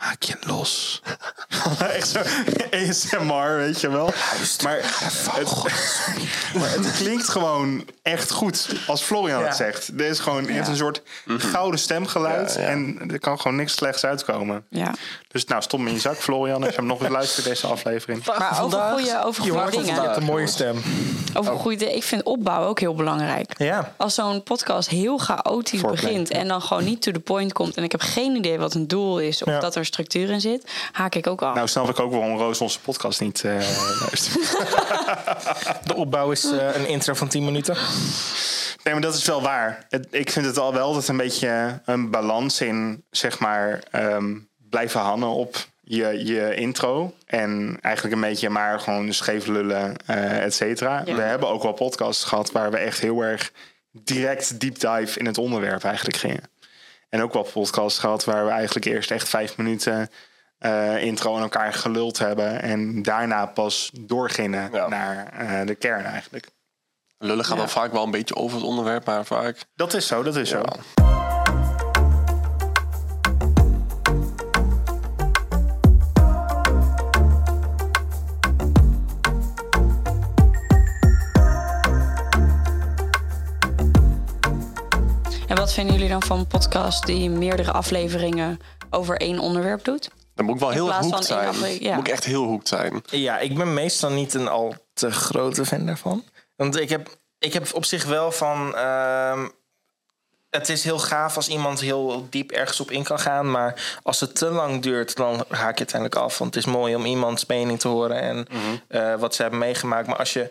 [0.00, 1.02] Maak je los.
[1.96, 2.18] echt zo
[2.70, 4.12] ASMR, weet je wel.
[4.62, 5.64] Maar het,
[6.58, 9.46] maar het klinkt gewoon echt goed als Florian Ja.
[9.46, 9.88] het zegt.
[9.88, 12.54] Er is gewoon heeft een soort gouden stemgeluid.
[12.54, 12.66] Ja, ja.
[12.68, 14.64] En er kan gewoon niks slechts uitkomen.
[14.70, 14.94] Ja.
[15.28, 16.60] Dus nou, stop me in je zak, Florian.
[16.64, 18.24] Als je hem nog eens luistert, deze aflevering.
[18.26, 20.02] Maar over goede, over Je goede je dingen.
[20.02, 20.82] hebt een mooie stem.
[21.34, 21.94] Over goede dingen.
[21.96, 23.54] Ik vind opbouw ook heel belangrijk.
[23.58, 23.94] Ja.
[23.96, 27.82] Als zo'n podcast heel chaotisch begint en dan gewoon niet to the point komt en
[27.82, 29.60] ik heb geen idee wat een doel is of Ja.
[29.60, 31.54] dat er structuur in zit, haak ik ook af.
[31.54, 33.52] Nou snap ik ook waarom Roos onze podcast niet eh
[34.00, 34.56] luistert.
[35.88, 37.76] De opbouw is eh, een intro van 10 minuten.
[38.84, 39.86] Nee, maar dat is wel waar.
[39.88, 44.34] Het- ik vind het al wel altijd een beetje een balans in, zeg maar, ehm,
[44.70, 47.14] blijven hangen op je, je intro.
[47.26, 51.02] En eigenlijk een beetje maar gewoon scheef lullen, eh et cetera.
[51.04, 51.14] Ja.
[51.14, 53.52] We hebben ook wel podcasts gehad waar we echt heel erg
[53.92, 56.42] direct deep dive in het onderwerp eigenlijk gingen.
[57.10, 60.08] En ook wel podcasts gehad waar we eigenlijk eerst echt vijf minuten
[60.58, 62.62] eh, intro aan elkaar geluld hebben.
[62.62, 64.88] En daarna pas doorgingen Ja.
[64.88, 66.48] naar eh, de kern eigenlijk.
[67.18, 67.60] Lullen gaat Ja.
[67.60, 69.56] dan vaak wel een beetje over het onderwerp, maar vaak...
[69.74, 70.58] Dat is zo, dat is zo.
[70.58, 71.19] Ja.
[85.80, 90.10] Vinden jullie dan van een podcast die meerdere afleveringen over één onderwerp doet?
[90.34, 91.82] Dan moet ik wel heel hoekt zijn.
[91.82, 91.94] ja.
[91.94, 93.02] Moet ik echt heel hoekt zijn.
[93.10, 96.24] Ja, ik ben meestal niet een al te grote fan daarvan.
[96.56, 98.74] Want ik heb, ik heb op zich wel van.
[98.76, 99.48] ehm,
[100.50, 103.50] het is heel gaaf als iemand heel diep ergens op in kan gaan.
[103.50, 106.38] Maar als het te lang duurt, dan haak je uiteindelijk af.
[106.38, 108.46] Want het is mooi om iemands mening te horen en
[108.88, 110.06] eh, wat ze hebben meegemaakt.
[110.06, 110.50] Maar als je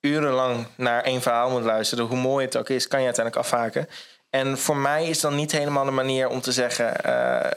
[0.00, 3.88] urenlang naar één verhaal moet luisteren, hoe mooi het ook is, kan je uiteindelijk afhaken.
[4.30, 7.12] En voor mij is dan niet helemaal de manier om te zeggen: eh,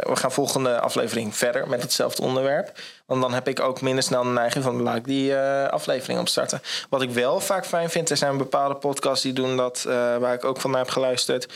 [0.10, 2.80] we gaan volgende aflevering verder met hetzelfde onderwerp.
[3.06, 6.20] Want dan heb ik ook minder snel de neiging van laat ik die eh, aflevering
[6.20, 6.62] opstarten.
[6.90, 10.34] Wat ik wel vaak fijn vind, er zijn bepaalde podcasts die doen dat, eh, waar
[10.34, 11.54] ik ook van naar heb geluisterd.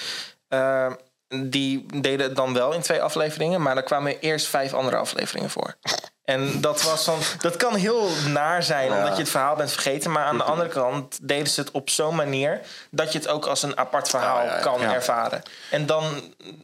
[1.28, 5.50] Die deden het dan wel in twee afleveringen, maar er kwamen eerst vijf andere afleveringen
[5.50, 5.76] voor.
[6.24, 8.98] En dat, was dan, dat kan heel naar zijn, Ja.
[8.98, 10.12] omdat je het verhaal bent vergeten.
[10.12, 12.60] Maar aan de andere kant deden ze het op zo'n manier
[12.92, 14.62] dat je het ook als een apart verhaal Ja, ja, ja.
[14.62, 14.94] kan Ja.
[14.94, 15.42] ervaren.
[15.70, 16.04] En dan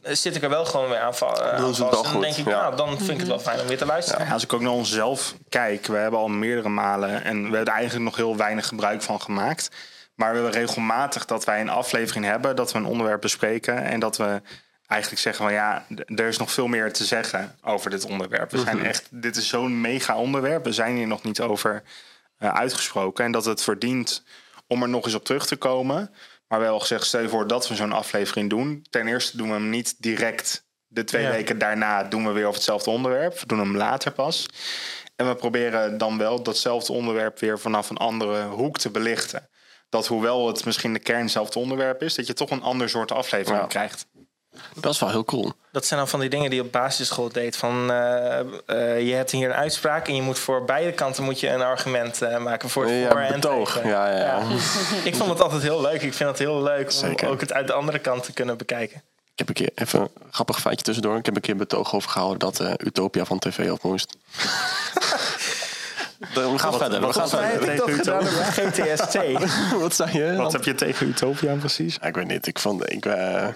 [0.02, 1.40] zit ik er wel gewoon weer aan, eh, vast.
[1.40, 2.60] En dan goed, denk ik, ja.
[2.60, 4.26] nou, dan vind ik het wel fijn om weer te luisteren.
[4.26, 7.60] Ja, als ik ook naar onszelf kijk, we hebben al meerdere malen en we hebben
[7.72, 9.68] er eigenlijk nog heel weinig gebruik van gemaakt.
[10.14, 14.00] Maar we hebben regelmatig dat wij een aflevering hebben, dat we een onderwerp bespreken en
[14.00, 14.42] dat we
[14.90, 18.50] eigenlijk zeggen van ja, er is nog veel meer te zeggen over dit onderwerp.
[18.50, 21.82] We zijn echt, dit is zo'n mega onderwerp, we zijn hier nog niet over
[22.36, 24.22] eh, uitgesproken en dat het verdient
[24.66, 26.14] om er nog eens op terug te komen.
[26.48, 28.86] Maar wel gezegd, stel je voor dat we zo'n aflevering doen.
[28.90, 30.64] Ten eerste doen we hem niet direct.
[30.86, 31.30] De twee Ja.
[31.30, 33.40] weken daarna doen we weer over hetzelfde onderwerp.
[33.40, 34.46] We doen hem later pas.
[35.16, 39.48] En we proberen dan wel datzelfde onderwerp weer vanaf een andere hoek te belichten.
[39.88, 43.12] dat hoewel het misschien de kern hetzelfde onderwerp is, dat je toch een ander soort
[43.12, 43.66] aflevering Ja.
[43.66, 44.06] krijgt.
[44.74, 45.52] Dat is wel heel cool.
[45.72, 47.56] Dat zijn dan van die dingen die je op basisschool deed.
[47.56, 48.46] Van, eh, eh,
[49.06, 52.22] je hebt hier een uitspraak en je moet voor beide kanten moet je een argument
[52.22, 52.68] eh, maken.
[52.68, 53.88] Voor het Ja, voor en tegen.
[53.88, 54.42] Ja, ja, ja.
[55.04, 56.02] Ik vond het altijd heel leuk.
[56.02, 57.28] Ik vind het heel leuk om Zeker.
[57.28, 59.02] ook het uit de andere kant te kunnen bekijken.
[59.40, 61.16] Ik heb een keer, even een grappig feitje tussendoor.
[61.16, 64.16] Ik heb een keer een betoog overgehouden dat eh, Utopia van tv af moest.
[66.34, 67.00] we gaan verder.
[67.00, 67.70] We gaan heb verder.
[67.70, 69.18] ik dat Tegen gedaan op GTST.
[69.80, 70.36] Wat zei je?
[70.36, 71.96] Wat heb je tegen Utopia precies?
[72.00, 72.46] Ja, ik weet niet.
[72.46, 73.48] Ik, vond, ik, eh,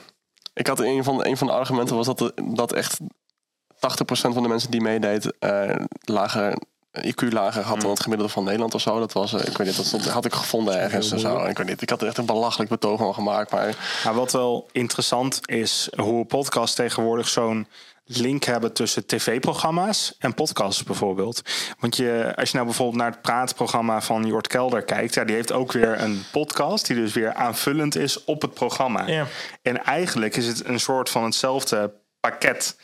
[0.55, 4.43] ik had een van, een van de argumenten was dat, de- dat echt 80% van
[4.43, 6.59] de mensen die meedeed eh, lager,
[7.07, 8.99] IQ lager had dan het gemiddelde van Nederland of zo.
[8.99, 11.45] Dat was, eh, ik weet niet, dat stond, had ik gevonden ergens of zo.
[11.45, 11.83] Ik weet niet.
[11.83, 13.51] Ik had er echt een belachelijk betoog van gemaakt.
[13.51, 17.67] Maar Maar wat wel interessant is, hoe podcasts tegenwoordig zo'n
[18.05, 21.43] link hebben tussen tv-programma's en podcasts bijvoorbeeld.
[21.79, 25.35] Want je, als je nou bijvoorbeeld naar het praatprogramma van Jort Kelder kijkt, ja, die
[25.35, 29.07] heeft ook weer een podcast die dus weer aanvullend is op het programma.
[29.07, 29.27] Ja.
[29.63, 32.77] En eigenlijk is het een soort van hetzelfde pakket.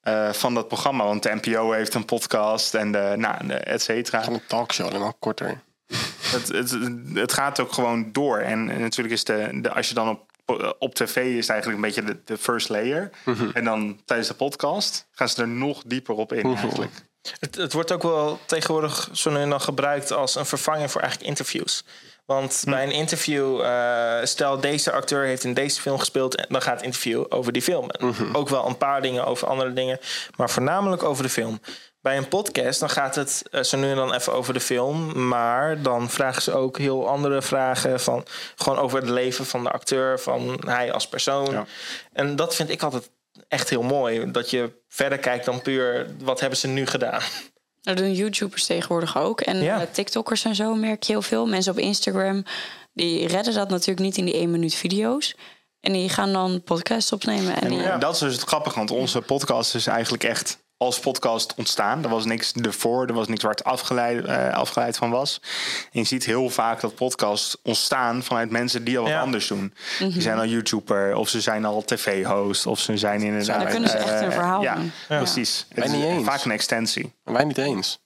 [0.00, 3.82] eh, van dat programma, want de NPO heeft een podcast en de, nou, de et
[3.82, 4.22] cetera.
[4.24, 5.60] van een talkshow en dan korter.
[6.20, 6.78] Het, het,
[7.14, 8.38] het gaat ook gewoon door.
[8.38, 10.31] En, en natuurlijk is de, de als je dan op,
[10.78, 13.10] op tv is het eigenlijk een beetje de, de first layer.
[13.52, 16.92] En dan tijdens de podcast gaan ze er nog dieper op in eigenlijk.
[17.40, 21.00] Het, het wordt ook wel tegenwoordig zo nu en dan gebruikt als een vervanger voor
[21.00, 21.84] eigenlijk interviews.
[22.26, 26.62] Want bij een interview, eh, stel deze acteur heeft in deze film gespeeld, en dan
[26.62, 27.90] gaat het interview over die film.
[28.32, 29.98] Ook wel een paar dingen over andere dingen,
[30.36, 31.60] maar voornamelijk over de film.
[32.02, 35.28] Bij een podcast, dan gaat het eh, zo nu en dan even over de film.
[35.28, 38.24] Maar dan vragen ze ook heel andere vragen van
[38.56, 41.52] gewoon over het leven van de acteur, van hij als persoon.
[41.52, 41.66] Ja.
[42.12, 43.10] En dat vind ik altijd
[43.48, 44.30] echt heel mooi.
[44.30, 47.22] Dat je verder kijkt dan puur wat hebben ze nu gedaan.
[47.80, 49.40] Dat doen YouTubers tegenwoordig ook.
[49.40, 49.80] En Ja.
[49.80, 51.46] eh, TikTokkers en zo merk je heel veel.
[51.46, 52.44] Mensen op Instagram,
[52.92, 55.34] die redden dat natuurlijk niet in die 1 minuut video's.
[55.80, 57.60] En die gaan dan podcasts opnemen.
[57.60, 61.00] En die, En dat is dus het grappige, want onze podcast is eigenlijk echt als
[61.00, 62.02] podcast ontstaan.
[62.04, 65.40] Er was niks ervoor, er was niks waar het afgeleid, eh, afgeleid van was.
[65.92, 69.20] En je ziet heel vaak dat podcasts ontstaan vanuit mensen die al wat Ja.
[69.20, 69.74] anders doen.
[69.98, 73.60] Die zijn al YouTuber, of ze zijn al tv-host, of ze zijn inderdaad...
[73.60, 74.92] dan kunnen ze echt eh, een verhaal ja, doen.
[75.08, 75.66] precies.
[75.74, 76.24] Het is niet eens.
[76.24, 77.12] vaak een extensie.
[77.24, 78.00] Wij niet eens.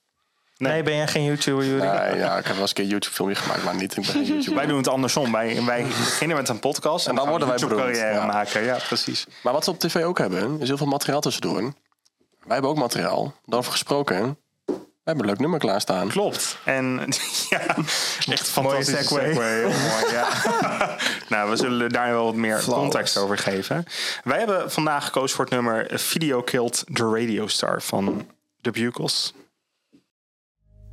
[0.59, 1.81] Nee, ben jij geen YouTuber, Jury?
[1.87, 3.97] Nee, ja, ik heb wel eens een keer een YouTube filmpje gemaakt, maar niet.
[3.97, 4.55] Ik ben geen YouTuber.
[4.55, 5.33] Wij doen het andersom.
[5.33, 8.39] Wij, wij beginnen met een podcast en, dan worden wij een YouTube-carrière beroemd, ja.
[8.39, 8.65] maken.
[8.65, 9.27] Ja, precies.
[9.43, 11.73] Maar wat ze op tv ook hebben, is heel veel materiaal tussendoor.
[12.47, 13.35] Wij hebben ook materiaal.
[13.45, 14.39] Daarover gesproken.
[14.67, 16.09] We hebben een leuk nummer klaarstaan.
[16.09, 16.59] Klopt.
[16.65, 16.85] En
[17.51, 19.35] ja, echt Mooie fantastische segue.
[19.35, 20.29] mooi, ja.
[21.29, 22.83] nou, we zullen daar wel wat meer Flawless.
[22.83, 23.85] context over geven.
[24.25, 28.27] Wij hebben vandaag gekozen voor het nummer Video Killed the Radio Star van
[28.61, 29.33] The Bugles.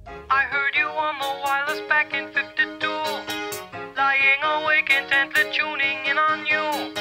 [0.08, 2.90] I heard you on the wireless back in 52.
[3.96, 6.92] Lying awake intently tuning in on you.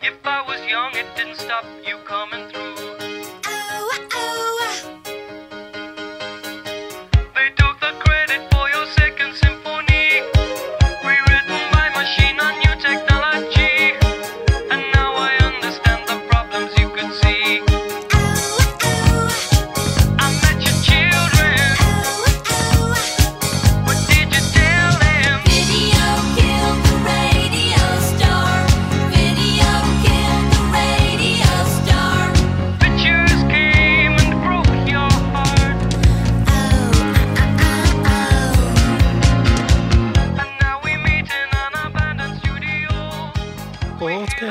[0.00, 1.89] If I was young, it didn't stop you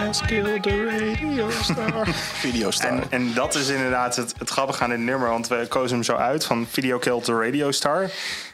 [0.09, 2.07] Kill the Radio Star.
[2.45, 2.91] Videostar.
[2.91, 5.29] En, en dat is inderdaad het, het grappige aan dit nummer.
[5.29, 8.09] Want we kozen hem zo uit van Video Killed the Radio Star.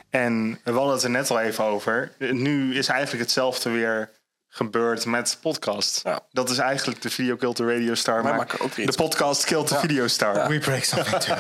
[0.10, 2.12] En we hadden het er net al even over.
[2.18, 4.12] Nu is eigenlijk hetzelfde weer
[4.48, 6.02] gebeurd met podcast.
[6.04, 6.20] Ja.
[6.32, 8.16] Dat is eigenlijk de Video Killed the Radio Star.
[8.16, 10.48] Wij maar maken ook weer de podcast Killed the Video Star.
[10.48, 11.36] We break something too.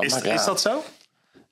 [0.00, 0.84] Is, maar ja, is dat zo?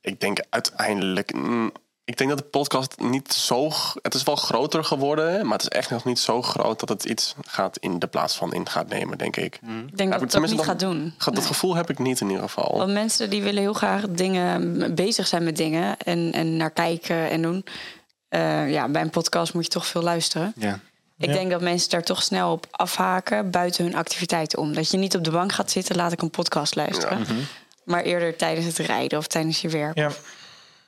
[0.01, 1.33] Ik denk uiteindelijk...
[1.33, 1.71] mm,
[2.11, 3.71] ik denk dat de podcast niet zo...
[4.01, 6.79] Het is wel groter geworden, maar het is echt nog niet zo groot...
[6.79, 9.55] dat het iets gaat in de plaats van in gaat nemen, denk ik.
[9.55, 9.61] Ik
[9.97, 11.13] denk Ja, dat het niet dat- gaat doen.
[11.17, 11.43] Dat Nee.
[11.43, 12.77] gevoel heb ik niet in ieder geval.
[12.77, 17.29] Want mensen die willen heel graag dingen bezig zijn met dingen en, en naar kijken
[17.29, 17.65] en doen.
[18.29, 20.53] Eh, ja, bij een podcast moet je toch veel luisteren.
[20.55, 20.79] Ja.
[21.17, 21.33] Ik Ja.
[21.33, 24.73] denk dat mensen daar toch snel op afhaken buiten hun activiteiten om.
[24.73, 27.25] Dat je niet op de bank gaat zitten, laat ik een podcast luisteren.
[27.83, 29.97] Maar eerder tijdens het rijden of tijdens je werk.
[29.97, 30.11] Ja.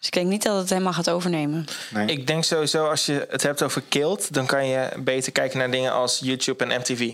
[0.03, 1.65] Dus ik denk niet dat het helemaal gaat overnemen.
[1.89, 2.07] Nee.
[2.07, 5.71] Ik denk sowieso als je het hebt over killed, dan kan je beter kijken naar
[5.71, 7.13] dingen als YouTube en MTV.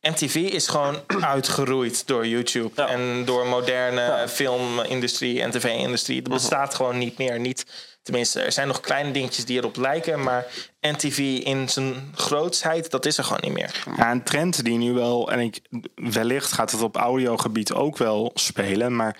[0.00, 1.00] MTV is gewoon
[1.34, 6.22] uitgeroeid door YouTube en door moderne filmindustrie en tv-industrie.
[6.22, 7.40] Dat bestaat gewoon niet meer.
[7.40, 7.64] Niet
[8.08, 10.22] Tenminste, er zijn nog kleine dingetjes die erop lijken.
[10.22, 10.46] Maar
[10.80, 13.84] NTV in zijn grootsheid, dat is er gewoon niet meer.
[13.96, 15.60] Ja, een trend die nu wel, en ik,
[15.94, 19.16] wellicht gaat het op audiogebied ook wel spelen, maar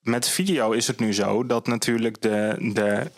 [0.00, 3.10] met video is het nu zo dat natuurlijk de, de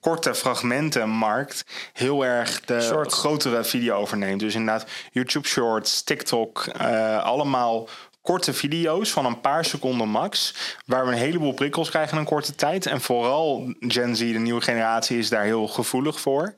[0.00, 4.40] korte fragmentenmarkt heel erg de grotere video overneemt.
[4.40, 7.88] Dus inderdaad, YouTube Shorts, TikTok, eh, allemaal
[8.22, 10.54] korte video's van een paar seconden max,
[10.86, 12.86] waar we een heleboel prikkels krijgen in een korte tijd.
[12.86, 16.54] En vooral Gen Z, de nieuwe generatie, is daar heel gevoelig voor.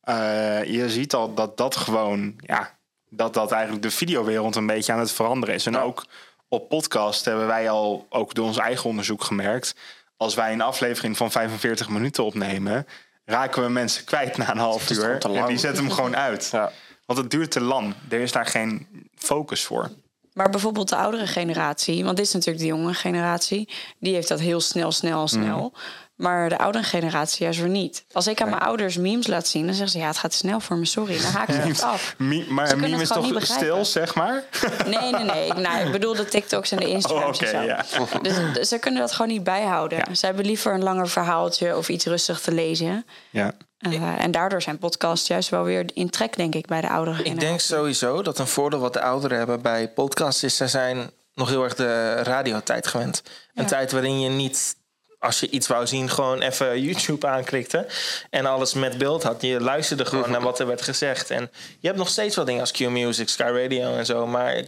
[0.00, 4.92] Eh, je ziet al dat dat gewoon, ja, dat dat eigenlijk de videowereld een beetje
[4.92, 5.66] aan het veranderen is.
[5.66, 6.04] En ook
[6.48, 9.74] op podcast hebben wij al, ook door ons eigen onderzoek gemerkt,
[10.16, 12.86] als wij een aflevering van 45 minuten opnemen,
[13.24, 15.18] raken we mensen kwijt na een half uur.
[15.18, 15.48] En lang.
[15.48, 16.48] die zetten hem gewoon uit.
[16.52, 16.72] Ja.
[17.06, 17.94] Want het duurt te lang.
[18.08, 19.90] Er is daar geen focus voor.
[20.32, 24.40] Maar bijvoorbeeld de oudere generatie, want dit is natuurlijk de jonge generatie, die heeft dat
[24.40, 25.72] heel snel, snel, snel.
[26.14, 28.04] Maar de oudere generatie juist weer niet.
[28.12, 30.36] Als ik aan mijn ouders memes laat zien, dan zeggen ze ja, het gaat te
[30.36, 31.20] snel voor me, sorry.
[31.22, 32.14] Dan haak ik het af.
[32.18, 33.66] Maar Ze een kunnen meme het is gewoon toch niet begrijpen.
[33.66, 34.42] stil, zeg maar?
[34.86, 35.46] Nee, nee, nee.
[35.46, 38.02] Ik, nou, ik bedoel de TikToks en de Instagrams Oh, oké, en zo.
[38.02, 38.18] ja.
[38.22, 40.16] Dus, dus ze kunnen dat gewoon niet bijhouden.
[40.16, 43.06] Ze hebben liever een langer verhaaltje of iets rustig te lezen.
[43.30, 43.52] Ja.
[43.78, 47.16] Eh, en daardoor zijn podcasts juist wel weer in trek, denk ik, bij de oudere
[47.18, 47.48] Ik generatie.
[47.48, 50.56] denk sowieso dat een voordeel wat de ouderen hebben bij podcasts is...
[50.56, 53.22] ze zijn nog heel erg de radiotijd gewend.
[53.54, 53.68] Een Ja.
[53.68, 54.76] tijd waarin je niet,
[55.24, 56.10] als je iets wou zien...
[56.10, 57.86] gewoon even YouTube aanklikte
[58.30, 59.42] en alles met beeld had.
[59.42, 61.30] Je luisterde gewoon naar wat er werd gezegd.
[61.30, 64.26] En je hebt nog steeds wel dingen als Q-Music, Sky Radio en zo...
[64.26, 64.62] maar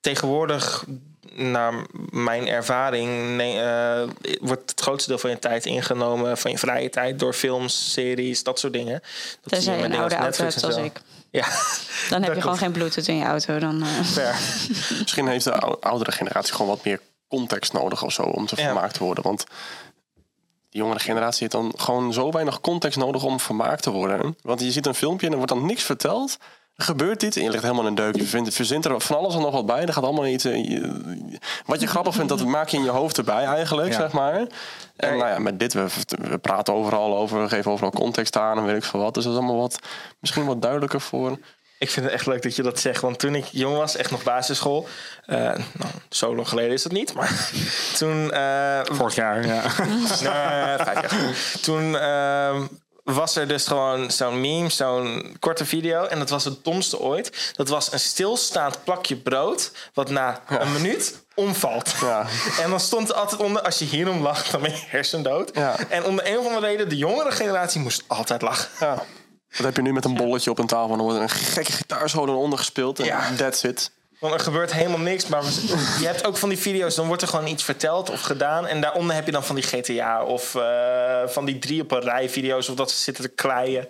[0.00, 0.84] tegenwoordig,
[1.34, 1.74] naar
[2.10, 3.36] mijn ervaring...
[3.36, 4.08] Nee, eh,
[4.40, 6.38] wordt het grootste deel van je tijd ingenomen...
[6.38, 9.00] van je vrije tijd door films, series, dat soort dingen.
[9.00, 10.98] Dat zie Tenzij je met een dingen oude als auto Netflix hebt en als zo.
[10.98, 11.12] ik.
[11.30, 11.46] Ja,
[12.10, 13.58] Dan heb je gewoon geen bluetooth in je auto.
[13.58, 14.34] Dan, fair.
[15.00, 17.00] Misschien heeft de ou- oudere generatie gewoon wat meer
[17.36, 18.64] context nodig of zo om te Ja.
[18.64, 19.24] vermaakt te worden.
[19.24, 19.44] Want
[20.70, 24.36] die jongere generatie heeft dan gewoon zo weinig context nodig om vermaakt te worden.
[24.42, 26.36] Want je ziet een filmpje en er wordt dan niks verteld.
[26.76, 28.16] Er gebeurt iets en je ligt helemaal in een deuk.
[28.16, 29.82] Je vindt, verzint er van alles en nog wat bij.
[29.82, 30.44] Er gaat allemaal iets.
[30.44, 33.94] eh, je- wat je grappig vindt, dat maak je in je hoofd erbij eigenlijk, Ja.
[34.00, 34.34] zeg maar.
[34.96, 38.58] En nou ja, met dit, we, we praten overal over, we geven overal context aan
[38.58, 39.14] en weet ik veel wat.
[39.14, 39.78] Dus dat is allemaal wat,
[40.20, 41.38] misschien wat duidelijker voor.
[41.78, 43.00] Ik vind het echt leuk dat je dat zegt.
[43.00, 44.88] Want toen ik jong was, echt nog basisschool.
[45.26, 47.14] eh, nou, zo lang geleden is dat niet.
[47.14, 47.50] Maar
[47.98, 48.32] toen.
[48.32, 49.62] eh, Vorig jaar, ja.
[50.22, 51.34] nee, vijf jaar.
[51.62, 52.66] Toen ehm,
[53.04, 56.04] was er dus gewoon zo'n meme, zo'n korte video.
[56.04, 57.52] En dat was het domste ooit.
[57.56, 59.70] Dat was een stilstaand plakje brood.
[59.94, 61.94] Wat na een minuut omvalt.
[62.00, 62.26] Ja.
[62.62, 65.50] En dan stond er altijd onder, als je hierom lacht, dan ben je hersendood.
[65.54, 65.76] Ja.
[65.88, 68.68] En om de een of andere reden, de jongere generatie moest altijd lachen.
[68.80, 69.02] Ja.
[69.56, 70.90] Wat heb je nu met een bolletje op een tafel?
[70.90, 72.98] En dan wordt er een gekke gitaarsolo eronder gespeeld.
[72.98, 73.30] En Ja.
[73.36, 73.90] that's it.
[74.18, 75.26] Want er gebeurt helemaal niks.
[75.26, 75.42] Maar
[76.00, 78.66] je hebt ook van die video's, dan wordt er gewoon iets verteld of gedaan.
[78.66, 80.62] En daaronder heb je dan van die GTA of eh,
[81.26, 82.68] van die drie op een rij video's.
[82.68, 83.88] Of dat ze zitten te kleien.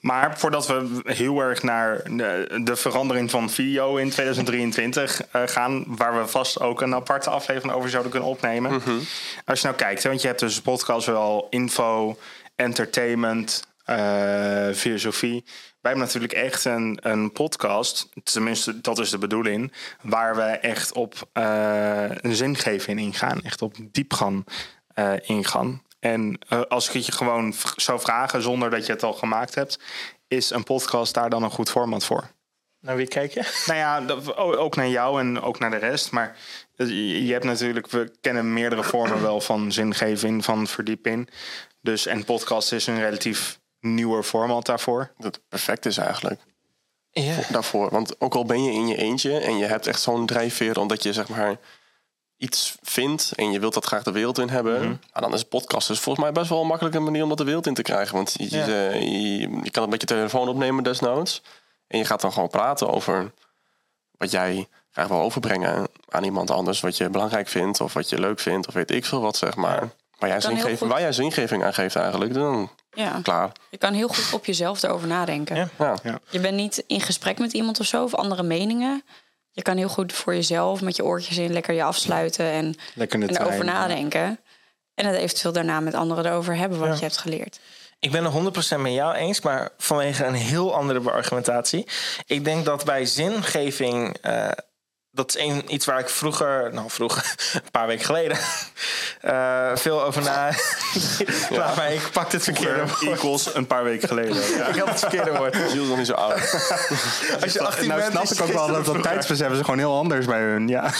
[0.00, 5.84] Maar voordat we heel erg naar de, de verandering van video in 2023 eh, gaan,
[5.88, 8.82] waar we vast ook een aparte aflevering over zouden kunnen opnemen.
[9.44, 12.16] Als je nou kijkt, hè, want je hebt dus podcast wel info,
[12.56, 15.42] entertainment, eh, filosofie.
[15.80, 20.92] Wij hebben natuurlijk echt een, een podcast, tenminste dat is de bedoeling, waar we echt
[20.92, 24.46] op eh, een zingeving ingaan, echt op diepgang
[24.94, 25.82] eh, ingaan.
[26.00, 29.78] En als ik het je gewoon zou vragen zonder dat je het al gemaakt hebt,
[30.28, 32.30] is een podcast daar dan een goed format voor?
[32.80, 33.62] Naar wie kijk je?
[33.66, 36.10] Nou ja, ook naar jou en ook naar de rest.
[36.10, 36.36] Maar
[36.76, 41.30] je je hebt natuurlijk, we kennen meerdere vormen wel van zingeving, van verdieping.
[41.80, 45.12] Dus en podcast is een relatief nieuwer format daarvoor.
[45.18, 46.40] Dat het perfect is eigenlijk.
[47.10, 47.34] Ja.
[47.50, 47.90] daarvoor.
[47.90, 51.02] Want ook al ben je in je eentje en je hebt echt zo'n drijfveer omdat
[51.02, 51.56] je zeg maar
[52.36, 55.88] iets vindt en je wilt dat graag de wereld in hebben, nou, dan is podcast
[55.88, 58.14] dus volgens mij best wel een makkelijke manier om dat de wereld in te krijgen.
[58.14, 58.66] Want je, Ja.
[58.66, 61.42] je, je- je kan het met je telefoon opnemen desnoods
[61.86, 63.32] en je gaat dan gewoon praten over
[64.10, 68.18] wat jij graag wil overbrengen aan iemand anders, wat je belangrijk vindt of wat je
[68.20, 69.90] leuk vindt of weet ik veel wat zeg maar.
[70.18, 73.20] Waar jij, zingeving, waar jij zingeving aan geeft eigenlijk, dan ja.
[73.22, 73.52] klaar.
[73.70, 75.70] Je kan heel goed op jezelf erover nadenken.
[75.78, 75.96] Ja.
[76.02, 76.20] Ja.
[76.30, 79.02] Je bent niet in gesprek met iemand of zo, of andere meningen.
[79.50, 83.30] Je kan heel goed voor jezelf met je oortjes in lekker je afsluiten en, en
[83.30, 84.40] erover nadenken.
[84.94, 86.94] En het eventueel daarna met anderen erover hebben wat Ja.
[86.94, 87.60] je hebt geleerd.
[87.98, 91.86] Ik ben het 100% met jou eens, maar vanwege een heel andere argumentatie.
[92.26, 94.16] Ik denk dat bij zingeving.
[94.20, 94.48] eh,
[95.12, 98.38] dat is een, iets waar ik vroeger, nou vroeger, een paar weken geleden,
[99.20, 100.50] eh, veel over na.
[101.50, 103.02] Laat maar, ik pak het verkeerde woord.
[103.02, 104.56] Equals een paar weken geleden.
[104.56, 104.66] Ja.
[104.66, 105.56] Ik had het verkeerde woord.
[105.56, 106.32] Gilles is nog niet zo oud.
[107.42, 109.96] Als je 18 nou bent, snap ik ook wel dat dat tijdsbesef is gewoon heel
[109.96, 110.68] anders bij hun.
[110.68, 110.90] Ja.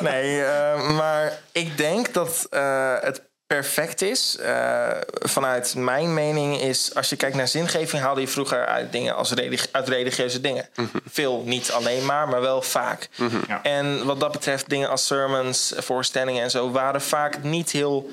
[0.00, 3.22] Nee, eh, maar ik denk dat eh, het
[3.54, 8.66] perfect is, eh, vanuit mijn mening, is als je kijkt naar zingeving, haalde je vroeger
[8.66, 9.34] uit dingen als
[9.70, 10.68] uit religieuze dingen.
[11.08, 13.08] Veel, niet alleen maar, maar wel vaak.
[13.48, 13.62] Ja.
[13.62, 18.10] En wat dat betreft, dingen als sermons, voorstellingen en zo, waren vaak niet heel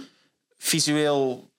[0.57, 1.50] visueel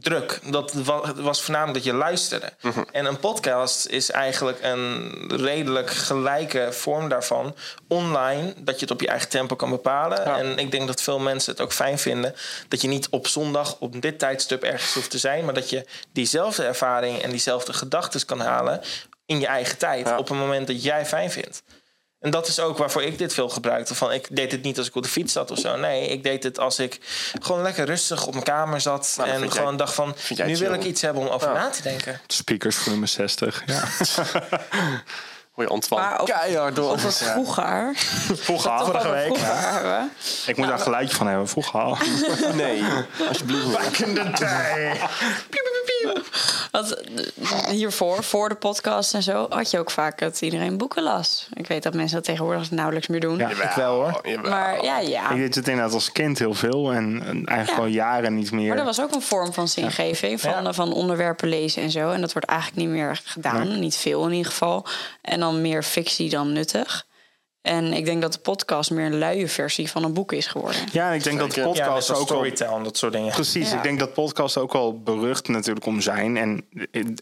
[0.00, 0.40] druk.
[0.50, 0.72] Dat
[1.16, 2.52] was voornamelijk dat je luisterde.
[2.92, 7.54] En een podcast is eigenlijk een redelijk gelijke vorm daarvan.
[7.88, 10.24] Online, dat je het op je eigen tempo kan bepalen.
[10.24, 12.34] En ik denk dat veel mensen het ook fijn vinden...
[12.68, 15.44] dat je niet op zondag op dit tijdstip ergens hoeft te zijn...
[15.44, 18.80] maar dat je diezelfde ervaring en diezelfde gedachten kan halen...
[19.26, 20.18] in je eigen tijd, Ja.
[20.18, 21.62] op een moment dat jij fijn vindt.
[22.26, 23.94] En dat is ook waarvoor ik dit veel gebruikte.
[23.94, 25.76] Van, ik deed het niet als ik op de fiets zat of zo.
[25.76, 26.98] Nee, ik deed het als ik
[27.40, 29.14] gewoon lekker rustig op mijn kamer zat.
[29.16, 30.14] Nou, en gewoon jij- dacht van,
[30.46, 31.54] nu wil ik iets hebben om over Ja.
[31.54, 32.20] na te denken.
[32.26, 33.62] Speakers volume 60.
[33.66, 33.82] Ja.
[35.52, 36.90] Hoor je keihard door.
[36.90, 37.92] Over vroeger.
[38.34, 39.24] Vroeger Vorige week.
[39.24, 39.72] vroeger Ja.
[39.72, 40.10] hebben.
[40.46, 41.48] Ik moet daar een geluidje van hebben.
[41.48, 41.98] Vroeger al.
[42.54, 42.82] Nee,
[43.28, 43.72] alsjeblieft.
[43.72, 45.00] Back in the day.
[46.72, 51.02] Want eh, hiervoor, voor de podcast en zo, had je ook vaak dat iedereen boeken
[51.02, 51.48] las.
[51.52, 53.38] Ik weet dat mensen dat tegenwoordig nauwelijks meer doen.
[53.38, 53.50] Ja.
[53.50, 54.20] Ik wel hoor.
[54.22, 54.50] Jawel.
[54.50, 55.30] Maar ja, ja.
[55.30, 56.92] Ik deed het inderdaad als kind heel veel.
[56.92, 57.76] En eigenlijk Ja.
[57.76, 58.68] al jaren niet meer.
[58.68, 60.72] Maar dat was ook een vorm van zingeving, van, Ja.
[60.72, 62.10] van onderwerpen lezen en zo.
[62.10, 64.86] En dat wordt eigenlijk niet meer gedaan, niet veel in ieder geval.
[65.22, 67.05] En dan meer fictie dan nuttig.
[67.66, 70.80] En ik denk dat de podcast meer een luie versie van een boek is geworden.
[70.92, 71.68] Ja, ik denk dat de Zeker.
[71.68, 73.32] Ja, net podcast als ook al dat soort dingen.
[73.32, 73.76] Precies, Ja.
[73.76, 76.36] ik denk dat podcasts ook wel berucht natuurlijk om zijn.
[76.36, 76.64] En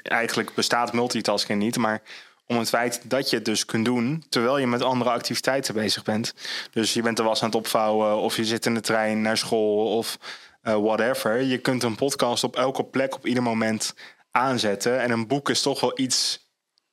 [0.03, 2.03] eigenlijk bestaat multitasking niet, maar
[2.47, 6.03] om het feit dat je het dus kunt doen terwijl je met andere activiteiten bezig
[6.03, 6.35] bent.
[6.71, 9.37] Dus je bent de was aan het opvouwen of je zit in de trein naar
[9.37, 10.19] school of
[10.63, 11.43] eh, whatever.
[11.43, 13.95] Je kunt een podcast op elke plek op ieder moment
[14.31, 15.01] aanzetten.
[15.01, 16.44] En een boek is toch wel iets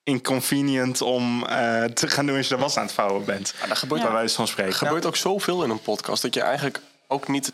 [0.03, 3.53] inconvenient om eh, te gaan doen als je de was aan het vouwen bent.
[3.67, 4.71] dat gebeurt, Bij wijze van spreken.
[4.71, 7.51] er gebeurt ook zoveel in een podcast dat je eigenlijk ook niet.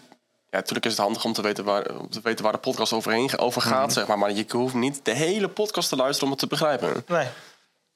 [0.50, 2.94] Ja, natuurlijk is het handig om te weten waar, om te weten waar de podcast
[2.94, 4.18] overheen, over gaat, zeg maar.
[4.20, 7.04] Maar je hoeft niet de hele podcast te luisteren om het te begrijpen.
[7.08, 7.28] Nee.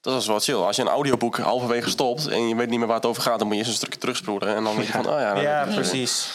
[0.01, 0.55] Dat is wel chill.
[0.55, 3.37] Als je een audioboek halverwege stopt en je weet niet meer waar het over gaat,
[3.39, 4.55] dan moet je eerst een stukje terugspoelen.
[4.55, 6.27] En dan denk je van, oh ja, dan- Ja, precies.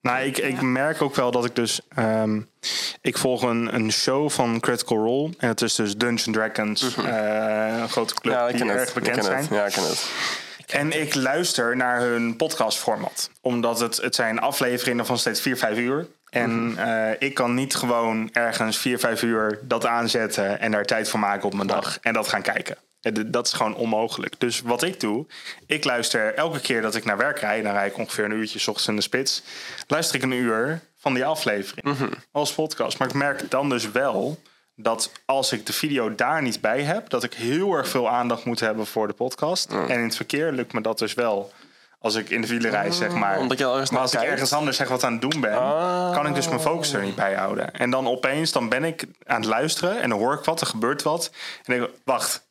[0.00, 1.80] Nou, ik, ik merk ook wel dat ik dus...
[1.88, 2.40] ehm,
[3.00, 5.32] ik volg een, een show van Critical Role.
[5.38, 6.96] En het is dus Dungeons Dragons.
[6.96, 9.38] eh, een grote club ja, ik die ken erg bekend ken zijn.
[9.38, 9.48] het.
[9.48, 10.10] Ja, ik ken het.
[10.66, 13.30] En ik luister naar hun podcastformat.
[13.40, 16.06] Omdat het, het zijn afleveringen van steeds 4, 5 uur.
[16.30, 20.60] En eh, ik kan niet gewoon ergens 4, 5 uur dat aanzetten...
[20.60, 21.98] en daar tijd voor maken op mijn dag.
[22.02, 22.76] En dat gaan kijken.
[23.26, 24.40] Dat is gewoon onmogelijk.
[24.40, 25.26] Dus wat ik doe,
[25.66, 27.64] ik luister elke keer dat ik naar werk rijd...
[27.64, 29.42] dan rijd ik ongeveer een uurtje 's ochtends in de spits...
[29.86, 31.96] luister ik een uur van die aflevering
[32.32, 32.98] als podcast.
[32.98, 34.38] Maar ik merk dan dus wel
[34.74, 37.08] dat als ik de video daar niet bij heb...
[37.08, 39.70] dat ik heel erg veel aandacht moet hebben voor de podcast.
[39.70, 41.52] En in het verkeer lukt me dat dus wel...
[42.00, 43.38] Als ik in de file rijd, zeg maar.
[43.38, 45.58] Omdat je al maar als ik ergens anders zeg wat aan het doen ben,
[46.12, 47.74] kan ik dus mijn focus er niet bij houden.
[47.74, 50.66] En dan opeens, dan ben ik aan het luisteren en dan hoor ik wat, er
[50.66, 51.30] gebeurt wat.
[51.64, 52.47] En denk ik, wacht,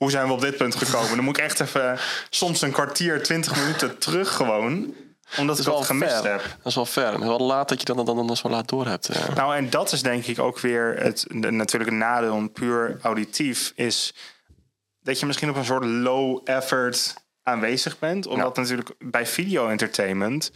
[0.00, 1.16] hoe zijn we op dit punt gekomen?
[1.16, 1.98] Dan moet ik echt even
[2.30, 4.94] soms een kwartier, twintig minuten terug gewoon.
[5.38, 6.32] Omdat ik Dat gemist fair.
[6.32, 6.42] heb.
[6.42, 7.12] Dat is wel fair.
[7.12, 9.10] En wel laat dat je dat dan, dan, dan zo laat door hebt.
[9.12, 9.34] Ja.
[9.34, 13.72] Nou, en dat is denk ik ook weer het de- natuurlijk een nadeel puur auditief
[13.74, 14.14] is
[15.02, 20.50] dat je misschien op een soort low effort aanwezig bent, omdat natuurlijk bij video entertainment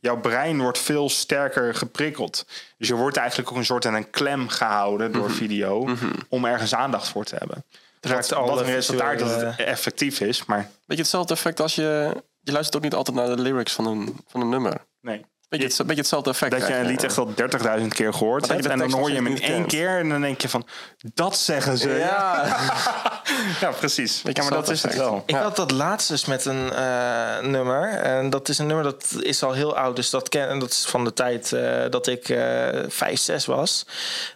[0.00, 2.46] jouw brein wordt veel sterker geprikkeld.
[2.78, 5.88] Dus je wordt eigenlijk ook een soort aan een klem gehouden door video
[6.28, 7.64] om ergens aandacht voor te hebben.
[8.00, 12.22] Raakt wat een resultaat dat het effectief is, maar Weet je hetzelfde effect als je...
[12.40, 14.86] Je luistert ook niet altijd naar de lyrics van een, van een nummer.
[15.00, 15.24] nee.
[15.50, 16.50] Beetje, het, beetje hetzelfde effect.
[16.52, 17.28] Dat je een lied echt al
[17.80, 18.66] 30.000 keer gehoord hebt.
[18.66, 19.98] En dan hoor je hem in één keer.
[19.98, 20.66] En dan denk je van,
[21.14, 21.88] dat zeggen ze.
[21.90, 22.44] Ja,
[23.60, 24.22] Ja, precies.
[24.24, 25.22] Ja, maar dat is het wel.
[25.26, 25.42] Ik Ja.
[25.42, 27.88] had dat laatst dus met een eh, nummer.
[27.88, 29.96] En dat is een nummer dat is al heel oud.
[29.96, 33.46] Dus dat, ken, en dat is van de tijd eh, dat ik eh vijf, zes
[33.46, 33.86] was.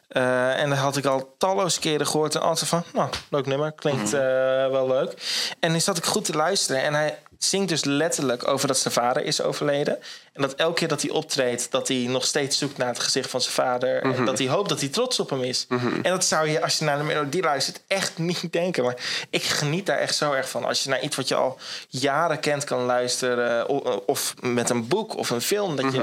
[0.09, 2.35] Eh, en dat had ik al talloze keren gehoord.
[2.35, 3.73] En altijd van, nou, leuk nummer.
[3.73, 4.15] Klinkt Mhm.
[4.15, 5.13] eh, wel leuk.
[5.61, 6.83] En nu zat ik goed te luisteren.
[6.83, 9.99] En hij zingt dus letterlijk over dat zijn vader is overleden.
[10.35, 13.31] En dat elke keer dat hij optreedt, dat hij nog steeds zoekt naar het gezicht
[13.31, 14.07] van zijn vader.
[14.07, 14.15] Mhm.
[14.19, 15.67] En dat hij hoopt dat hij trots op hem is.
[16.03, 18.85] En dat zou je, als je naar de melodie luistert, echt niet denken.
[18.85, 18.97] Maar
[19.31, 20.65] ik geniet daar echt zo erg van.
[20.65, 21.59] Als je naar iets wat je al
[21.89, 23.69] jaren kent kan luisteren.
[23.69, 25.77] o- Of met een boek of een film.
[25.77, 26.03] Dat je,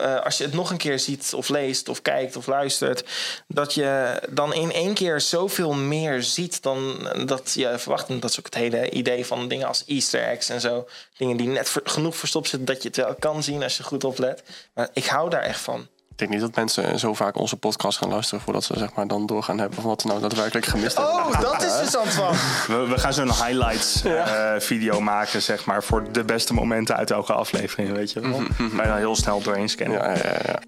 [0.00, 3.04] eh, als je het nog een keer ziet of leest of kijkt of luistert.
[3.46, 8.08] Dat je dan in één keer zoveel meer ziet dan dat je verwacht.
[8.08, 10.88] En dat is ook het hele idee van dingen als easter eggs en zo.
[11.16, 13.82] Dingen die net ver- genoeg verstopt zitten dat je het wel kan zien als je
[13.82, 14.42] goed oplet.
[14.74, 15.80] Maar ik hou daar echt van.
[16.10, 18.44] ik denk niet dat mensen zo vaak onze podcast gaan luisteren...
[18.44, 21.14] voordat ze zeg maar, dan doorgaan hebben van wat ze nou daadwerkelijk gemist hebben.
[21.14, 22.34] Oh, dat is dus van.
[22.76, 27.10] We, we gaan zo'n highlights eh, video maken, zeg maar, voor de beste momenten uit
[27.10, 28.42] elke aflevering, weet je wel.
[28.72, 29.98] Waar je dan heel snel doorheen scannen.
[29.98, 30.60] Ja, ja,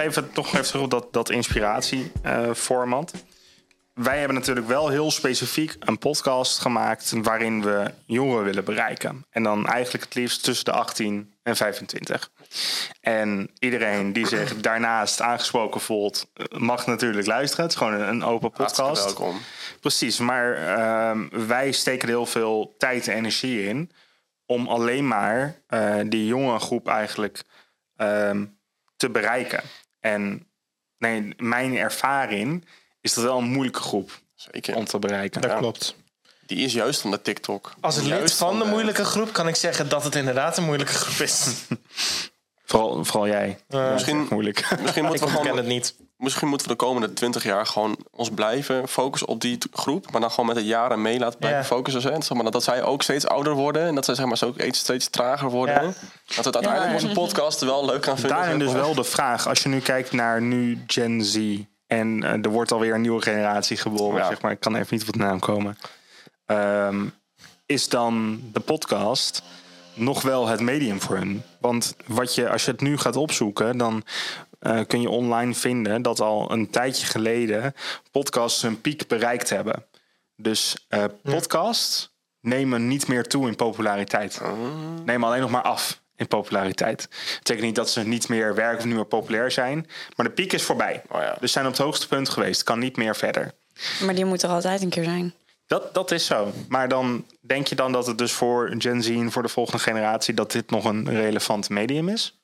[0.00, 3.12] even, toch even terug op dat, dat inspiratieformat.
[3.94, 9.26] Wij hebben natuurlijk wel heel specifiek een podcast gemaakt waarin we jongeren willen bereiken.
[9.30, 12.30] En dan eigenlijk het liefst tussen de 18 en 25.
[13.00, 17.64] En iedereen die zich daarnaast aangesproken voelt, eh, mag natuurlijk luisteren.
[17.64, 19.04] Het is gewoon een, open podcast.
[19.04, 19.40] welkom.
[19.80, 23.90] Precies, maar ehm, wij steken er heel veel tijd en energie in
[24.46, 27.42] om alleen maar eh, die jonge groep eigenlijk
[27.96, 28.44] ehm,
[28.96, 29.62] te bereiken.
[30.00, 30.46] En
[30.98, 32.66] nee, mijn ervaring
[33.00, 34.74] is dat wel een moeilijke groep Zeker.
[34.76, 35.40] om te bereiken.
[35.40, 35.96] Dat klopt.
[36.46, 37.74] Die is juist van de TikTok.
[37.80, 40.64] Als lid Juist van de eh, moeilijke groep kan ik zeggen dat het inderdaad een
[40.64, 41.46] moeilijke groep is.
[42.64, 43.58] Vooral, vooral jij.
[43.68, 44.70] Eh, Misschien, Moeilijk.
[44.80, 45.94] misschien, ik moeten we ken gewoon, het niet.
[46.20, 50.10] Misschien moeten we de komende 20 jaar gewoon ons blijven focussen op die groep.
[50.10, 51.66] Maar dan gewoon met de jaren mee laten blijven Ja.
[51.66, 52.00] focussen.
[52.02, 53.86] Zeg maar, dat, dat zij ook steeds ouder worden.
[53.86, 55.74] En dat zij zeg maar, zo ook steeds, steeds trager worden.
[55.74, 55.80] Ja.
[55.82, 55.94] Dat
[56.26, 58.36] we het uiteindelijk onze podcast wel leuk gaan vinden.
[58.36, 62.44] Daarin dus wel de vraag, als je nu kijkt naar nu Gen Z en eh,
[62.44, 64.28] er wordt alweer een nieuwe generatie geboren, Ja.
[64.28, 65.78] zeg maar, ik kan even niet op de naam komen.
[66.46, 67.04] Ehm,
[67.66, 69.42] is dan de podcast
[70.00, 71.42] nog wel het medium voor hun?
[71.60, 74.04] Want wat je, als je het nu gaat opzoeken, dan
[74.58, 77.74] eh, kun je online vinden dat al een tijdje geleden
[78.10, 79.84] podcasts hun piek bereikt hebben.
[80.36, 84.40] Dus eh podcasts nemen niet meer toe in populariteit.
[85.04, 86.98] Nemen alleen nog maar af in populariteit.
[87.00, 89.86] Dat betekent niet dat ze niet meer werken of niet meer populair zijn.
[90.16, 91.02] Maar de piek is voorbij.
[91.08, 91.30] Oh ja.
[91.30, 92.62] Dus ze zijn op het hoogste punt geweest.
[92.62, 93.52] Kan niet meer verder.
[94.04, 95.34] Maar die moet er altijd een keer zijn.
[95.70, 96.52] Dat, dat is zo.
[96.68, 99.78] Maar dan denk je dan dat het dus voor Gen Z en voor de volgende
[99.82, 100.34] generatie...
[100.34, 102.40] dat dit nog een relevant medium is?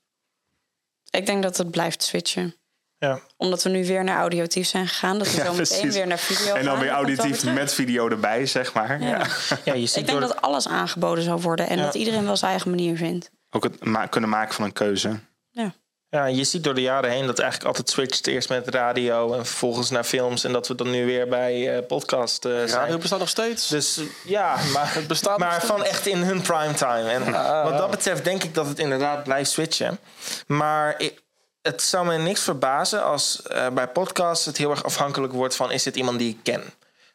[1.10, 2.54] Ik denk dat het blijft switchen.
[2.98, 3.20] Ja.
[3.36, 5.18] Omdat we nu weer naar audiotief zijn gegaan.
[5.18, 6.82] Dat we zo meteen weer naar video En dan gaan.
[6.82, 9.02] weer auditief met video erbij, zeg maar.
[9.02, 9.26] Ja.
[9.64, 11.68] Ja, je ziet Ik denk door dat alles aangeboden zal worden.
[11.68, 11.84] En Ja.
[11.84, 13.30] dat iedereen wel zijn eigen manier vindt.
[13.50, 15.18] Ook het ma- kunnen maken van een keuze.
[16.10, 16.26] Ja.
[16.26, 18.26] Je ziet door de jaren heen dat eigenlijk altijd switcht.
[18.26, 20.44] Eerst met radio en vervolgens naar films.
[20.44, 22.68] En dat we dan nu weer bij eh, podcast eh, zijn.
[22.70, 23.68] Radio bestaat nog steeds.
[23.68, 27.08] Dus ja, maar, het bestaat maar van echt in hun primetime.
[27.10, 27.24] En
[27.64, 29.98] wat dat betreft denk ik dat het inderdaad blijft switchen.
[30.46, 31.24] Maar ik-
[31.62, 35.70] het zou me niks verbazen als eh, bij podcasts het heel erg afhankelijk wordt van...
[35.72, 36.62] is dit iemand die ik ken?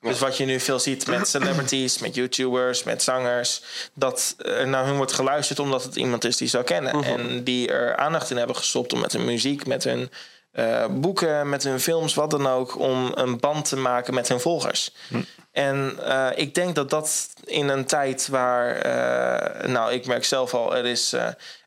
[0.01, 3.61] Dus wat je nu veel ziet met celebrities, met YouTubers, met zangers...
[3.93, 7.03] dat er naar hun wordt geluisterd omdat het iemand is die ze kennen.
[7.03, 10.09] En die er aandacht in hebben gestopt om met hun muziek, met hun
[10.51, 12.79] eh, boeken, met hun films, wat dan ook...
[12.79, 14.93] om een band te maken met hun volgers.
[15.51, 20.53] En eh, ik denk dat dat in een tijd waar, eh, nou, ik merk zelf
[20.53, 21.13] al, er is,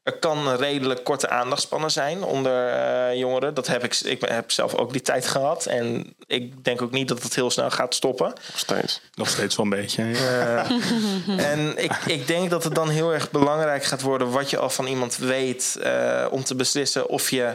[0.02, 3.54] er kan een redelijk korte aandachtspannen zijn onder jongeren.
[3.54, 5.66] Dat heb ik, ik heb zelf ook die tijd gehad.
[5.66, 8.26] En ik denk ook niet dat het heel snel gaat stoppen.
[8.26, 9.00] Nog steeds.
[9.14, 10.04] Nog steeds wel een beetje.
[10.04, 10.66] ja.
[11.52, 14.70] En ik, ik denk dat het dan heel erg belangrijk gaat worden wat je al
[14.70, 17.54] van iemand weet eh, om te beslissen of je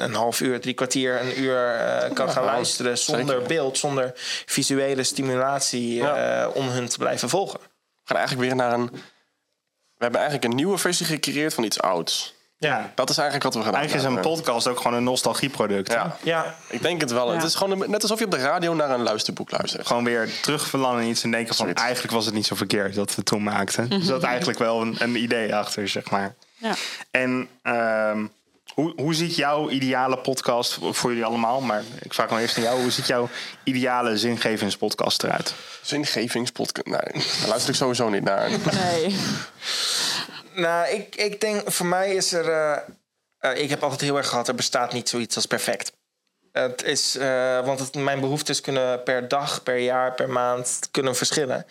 [0.00, 3.48] een half uur, drie kwartier, een uur eh, kan gaan luisteren zonder zeker.
[3.48, 4.12] beeld, zonder
[4.46, 6.42] visuele stimulatie Ja.
[6.42, 7.60] eh, om hun te blijven volgen.
[7.60, 8.90] We gaan eigenlijk weer naar een...
[9.96, 12.34] We hebben eigenlijk een nieuwe versie gecreëerd van iets ouds.
[12.58, 12.92] ja.
[12.94, 15.92] Dat is eigenlijk wat we gedaan Eigenlijk is een podcast ook gewoon een nostalgieproduct.
[15.92, 17.28] Ja, Ja, ik denk het wel.
[17.28, 17.34] Ja.
[17.34, 19.86] Het is gewoon een- net alsof je op de radio naar een luisterboek luistert.
[19.86, 21.74] Gewoon weer terugverlangen in iets en denken van...
[21.74, 23.88] Eigenlijk was het niet zo verkeerd dat we toen maakten.
[23.98, 26.34] Dus dat eigenlijk wel een, een idee achter, zeg maar.
[26.56, 26.74] Ja.
[27.10, 28.26] En ehm,
[28.78, 31.60] hoe, hoe ziet jouw ideale podcast voor jullie allemaal?
[31.60, 32.80] Maar ik vraag nog eerst aan jou.
[32.80, 33.28] Hoe ziet jouw
[33.64, 35.54] ideale zingevingspodcast eruit?
[35.82, 36.86] Zingevingspodcast.
[36.86, 38.50] Nee, daar luister ik sowieso niet naar.
[38.50, 39.16] Nee.
[40.64, 42.48] nou, ik, ik denk voor mij is er.
[42.48, 42.78] eh,
[43.38, 45.92] eh, ik heb altijd heel erg gehad, er bestaat niet zoiets als perfect.
[46.52, 51.16] Het is, eh, want het, mijn behoeftes kunnen per dag, per jaar, per maand kunnen
[51.16, 51.66] verschillen.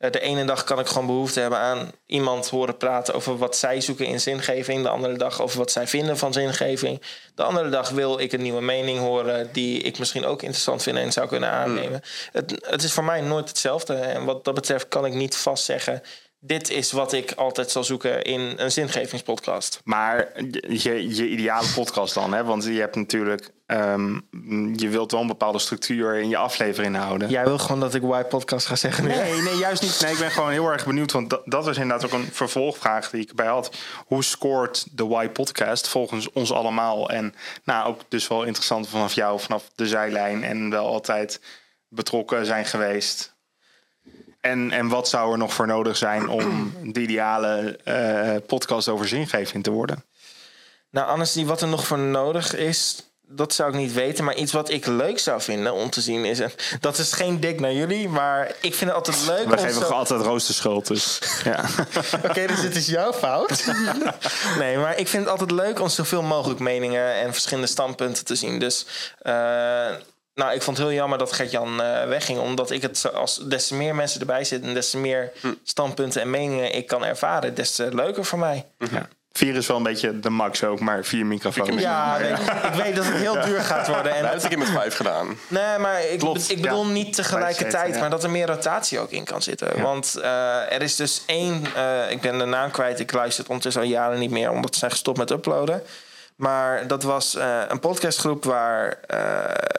[0.00, 3.56] Eh, de ene dag kan ik gewoon behoefte hebben aan iemand horen praten over wat
[3.56, 4.82] zij zoeken in zingeving.
[4.82, 7.02] De andere dag over wat zij vinden van zingeving.
[7.34, 10.96] De andere dag wil ik een nieuwe mening horen die ik misschien ook interessant vind
[10.96, 12.00] en zou kunnen aannemen.
[12.32, 13.94] Het, het is voor mij nooit hetzelfde.
[13.94, 16.02] En wat dat betreft kan ik niet vastzeggen.
[16.42, 19.80] Dit is wat ik altijd zal zoeken in een zingevingspodcast.
[19.84, 20.32] Maar
[20.68, 22.44] je, je ideale podcast dan, hè?
[22.44, 23.50] Want je hebt natuurlijk...
[23.66, 24.14] ehm,
[24.76, 27.28] je wilt wel een bepaalde structuur in je aflevering houden.
[27.28, 29.10] Jij wil gewoon dat ik Y-podcast ga zeggen nu?
[29.10, 30.00] Nee, nee, juist niet.
[30.02, 31.12] Nee, ik ben gewoon heel erg benieuwd.
[31.12, 33.76] Want dat, dat was inderdaad ook een vervolgvraag die ik erbij had.
[34.06, 37.10] Hoe scoort de Y-podcast volgens ons allemaal?
[37.10, 37.34] En
[37.64, 40.44] nou, ook dus wel interessant vanaf jou, vanaf de zijlijn.
[40.44, 41.40] En wel altijd
[41.88, 43.29] betrokken zijn geweest.
[44.40, 49.08] En, en wat zou er nog voor nodig zijn om de ideale eh, podcast over
[49.08, 50.04] zingeving te worden?
[50.90, 54.24] Nou, Annesie, wat er nog voor nodig is, dat zou ik niet weten.
[54.24, 56.38] Maar iets wat ik leuk zou vinden om te zien is...
[56.40, 59.58] En dat is geen dik naar jullie, maar ik vind het altijd leuk We om
[59.58, 61.64] geven zo- gewoon altijd roosterschuld, dus ja.
[62.24, 63.64] Oké, dus dit is jouw fout.
[64.58, 68.34] nee, maar ik vind het altijd leuk om zoveel mogelijk meningen en verschillende standpunten te
[68.34, 68.58] zien.
[68.58, 68.86] Dus
[69.18, 69.90] eh,
[70.40, 72.38] nou, ik vond het heel jammer dat Gert-Jan eh, wegging.
[72.38, 74.68] Omdat ik het zo- als des te meer mensen erbij zitten...
[74.68, 75.32] en des te meer
[75.64, 77.54] standpunten en meningen ik kan ervaren...
[77.54, 78.66] des te leuker voor mij.
[78.90, 79.08] ja.
[79.32, 81.82] Vier is wel een beetje de max ook, maar vier microfoons.
[81.82, 84.06] Ja, nee, ik weet dat het heel duur gaat worden.
[84.06, 85.38] En hebben het een keer met vijf gedaan.
[85.48, 86.90] Nee, maar ik, Klopt, ik bedoel ja.
[86.92, 88.00] niet tegelijkertijd, ja.
[88.00, 89.76] maar dat er meer rotatie ook in kan zitten.
[89.76, 89.82] Ja.
[89.82, 93.48] Want eh, er is dus één, eh, ik ben de naam kwijt, ik luister het
[93.48, 95.82] ondertussen al jaren niet meer, omdat ze zijn gestopt met uploaden.
[96.36, 99.78] Maar dat was eh, een podcastgroep waar eh,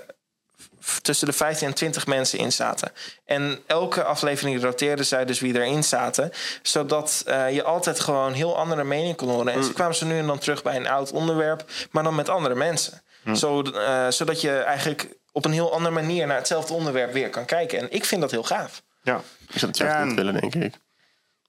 [1.01, 2.91] tussen de 15 en 20 mensen in zaten.
[3.25, 6.31] En elke aflevering roteerden zij dus wie erin zaten.
[6.61, 9.53] Zodat eh, je altijd gewoon heel andere mening kon horen.
[9.53, 12.29] En ze kwamen ze nu en dan terug bij een oud onderwerp, maar dan met
[12.29, 13.01] andere mensen.
[13.35, 17.45] Zo, eh, zodat je eigenlijk op een heel andere manier naar hetzelfde onderwerp weer kan
[17.45, 17.79] kijken.
[17.79, 18.81] En ik vind dat heel gaaf.
[19.03, 19.21] Ja.
[19.47, 20.73] Ik zou het zelf Ja, niet willen, denk ik.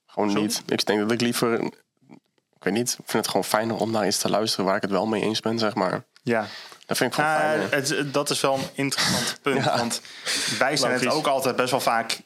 [0.07, 0.61] Gewoon niet.
[0.67, 1.59] Ik denk dat ik liever...
[2.55, 2.89] Ik weet niet.
[2.89, 5.21] Ik vind het gewoon fijner om naar iets te luisteren waar ik het wel mee
[5.21, 6.03] eens ben, zeg maar.
[6.23, 6.45] ja.
[6.93, 7.39] Dat vind ik gewoon Ja,
[7.69, 7.97] fijner.
[7.99, 9.63] het, dat is wel een interessant punt.
[9.63, 9.77] Ja.
[9.77, 10.01] Want
[10.59, 12.17] wij zijn het ook altijd best wel vaak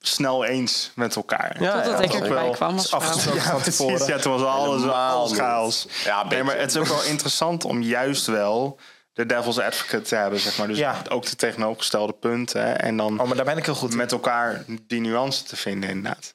[0.00, 1.62] snel eens met elkaar.
[1.62, 2.50] Ja, Totdat ja, ik dat erbij wel.
[2.50, 3.22] kwam als Precies,
[3.62, 4.06] tevoren.
[4.06, 5.86] ja, toen was alles, chaos.
[6.04, 8.78] Ja, nee, maar het is ook wel interessant om juist wel
[9.12, 10.66] de devil's advocate te hebben, zeg maar.
[10.68, 11.02] Dus Ja.
[11.08, 12.62] ook de tegenovergestelde punten.
[12.62, 13.96] hè, En dan Oh, maar daar ben ik heel goed in.
[13.96, 16.34] met elkaar die nuance te vinden, inderdaad.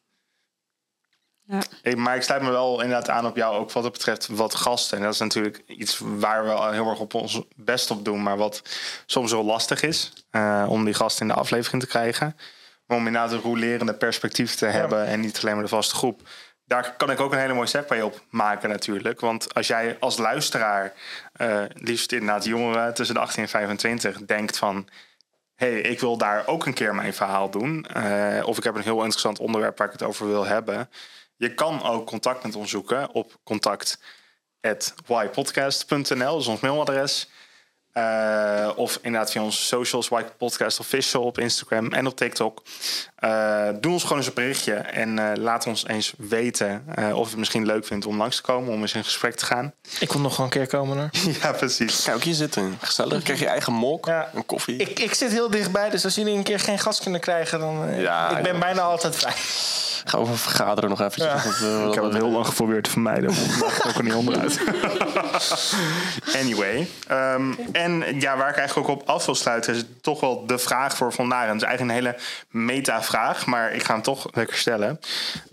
[1.52, 1.62] Ja.
[1.82, 4.56] Ik- maar ik sluit me wel inderdaad aan op jou, ook wat het betreft wat
[4.56, 4.97] gasten.
[4.97, 8.38] En dat is natuurlijk iets waar we heel erg op ons best op doen, maar
[8.38, 8.62] wat
[9.06, 12.38] soms wel lastig is eh, om die gasten in de aflevering te krijgen.
[12.86, 16.22] Maar om inderdaad een rolerende perspectief te hebben en niet alleen maar de vaste groep.
[16.66, 19.20] Daar kan ik ook een hele mooie segue op maken natuurlijk.
[19.20, 20.93] Want als jij als luisteraar,
[21.34, 24.88] eh, liefst inderdaad jongeren tussen de 18 en 25, denkt van
[25.56, 27.86] hey, ik wil daar ook een keer mijn verhaal doen.
[27.86, 30.89] eh, of ik heb een heel interessant onderwerp waar ik het over wil hebben.
[31.41, 36.31] Je kan ook contact met ons zoeken op contact.ypodcast.nl.
[36.31, 37.29] Dat is ons mailadres.
[37.91, 42.61] Eh, of inderdaad via onze socials, Y Podcast Official op Instagram en op TikTok.
[43.15, 47.23] Eh, doe ons gewoon eens een berichtje en eh, laat ons eens weten eh, of
[47.23, 49.73] je het misschien leuk vindt om langs te komen, om eens in gesprek te gaan.
[49.99, 51.09] Ik wil nog wel een keer komen hoor.
[51.41, 52.03] ja, precies.
[52.03, 52.77] Kijk, ook hier zitten.
[52.81, 53.23] Gezellig.
[53.23, 54.29] Krijg je eigen mok, Ja.
[54.33, 54.75] een koffie.
[54.77, 57.85] Ik, ik zit heel dichtbij, dus als jullie een keer geen gast kunnen krijgen, dan.
[57.87, 59.33] eh, Ja, ik ben bijna altijd vrij.
[60.06, 61.60] Ga over vergaderen nog eventjes.
[61.60, 61.68] Ja.
[61.68, 63.34] Eh, Ik heb het heel lang geprobeerd te vermijden.
[63.60, 64.60] maar ik ook er niet onderuit.
[66.41, 66.88] anyway.
[67.08, 69.76] ehm, en ja, waar ik eigenlijk ook op af wil sluiten...
[69.76, 71.43] is toch wel de vraag voor vandaag.
[71.43, 73.45] En het is eigenlijk een hele meta-vraag.
[73.45, 74.99] Maar ik ga hem toch lekker stellen.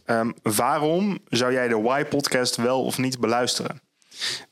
[0.05, 3.81] Ehm, waarom zou jij de Y-podcast wel of niet beluisteren?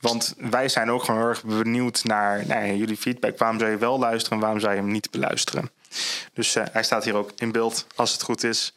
[0.00, 3.38] Want wij zijn ook gewoon heel erg benieuwd naar nou jullie feedback.
[3.38, 5.70] Waarom zou je wel luisteren en waarom zou je hem niet beluisteren?
[6.34, 8.74] Dus eh, hij staat hier ook in beeld, als het goed is.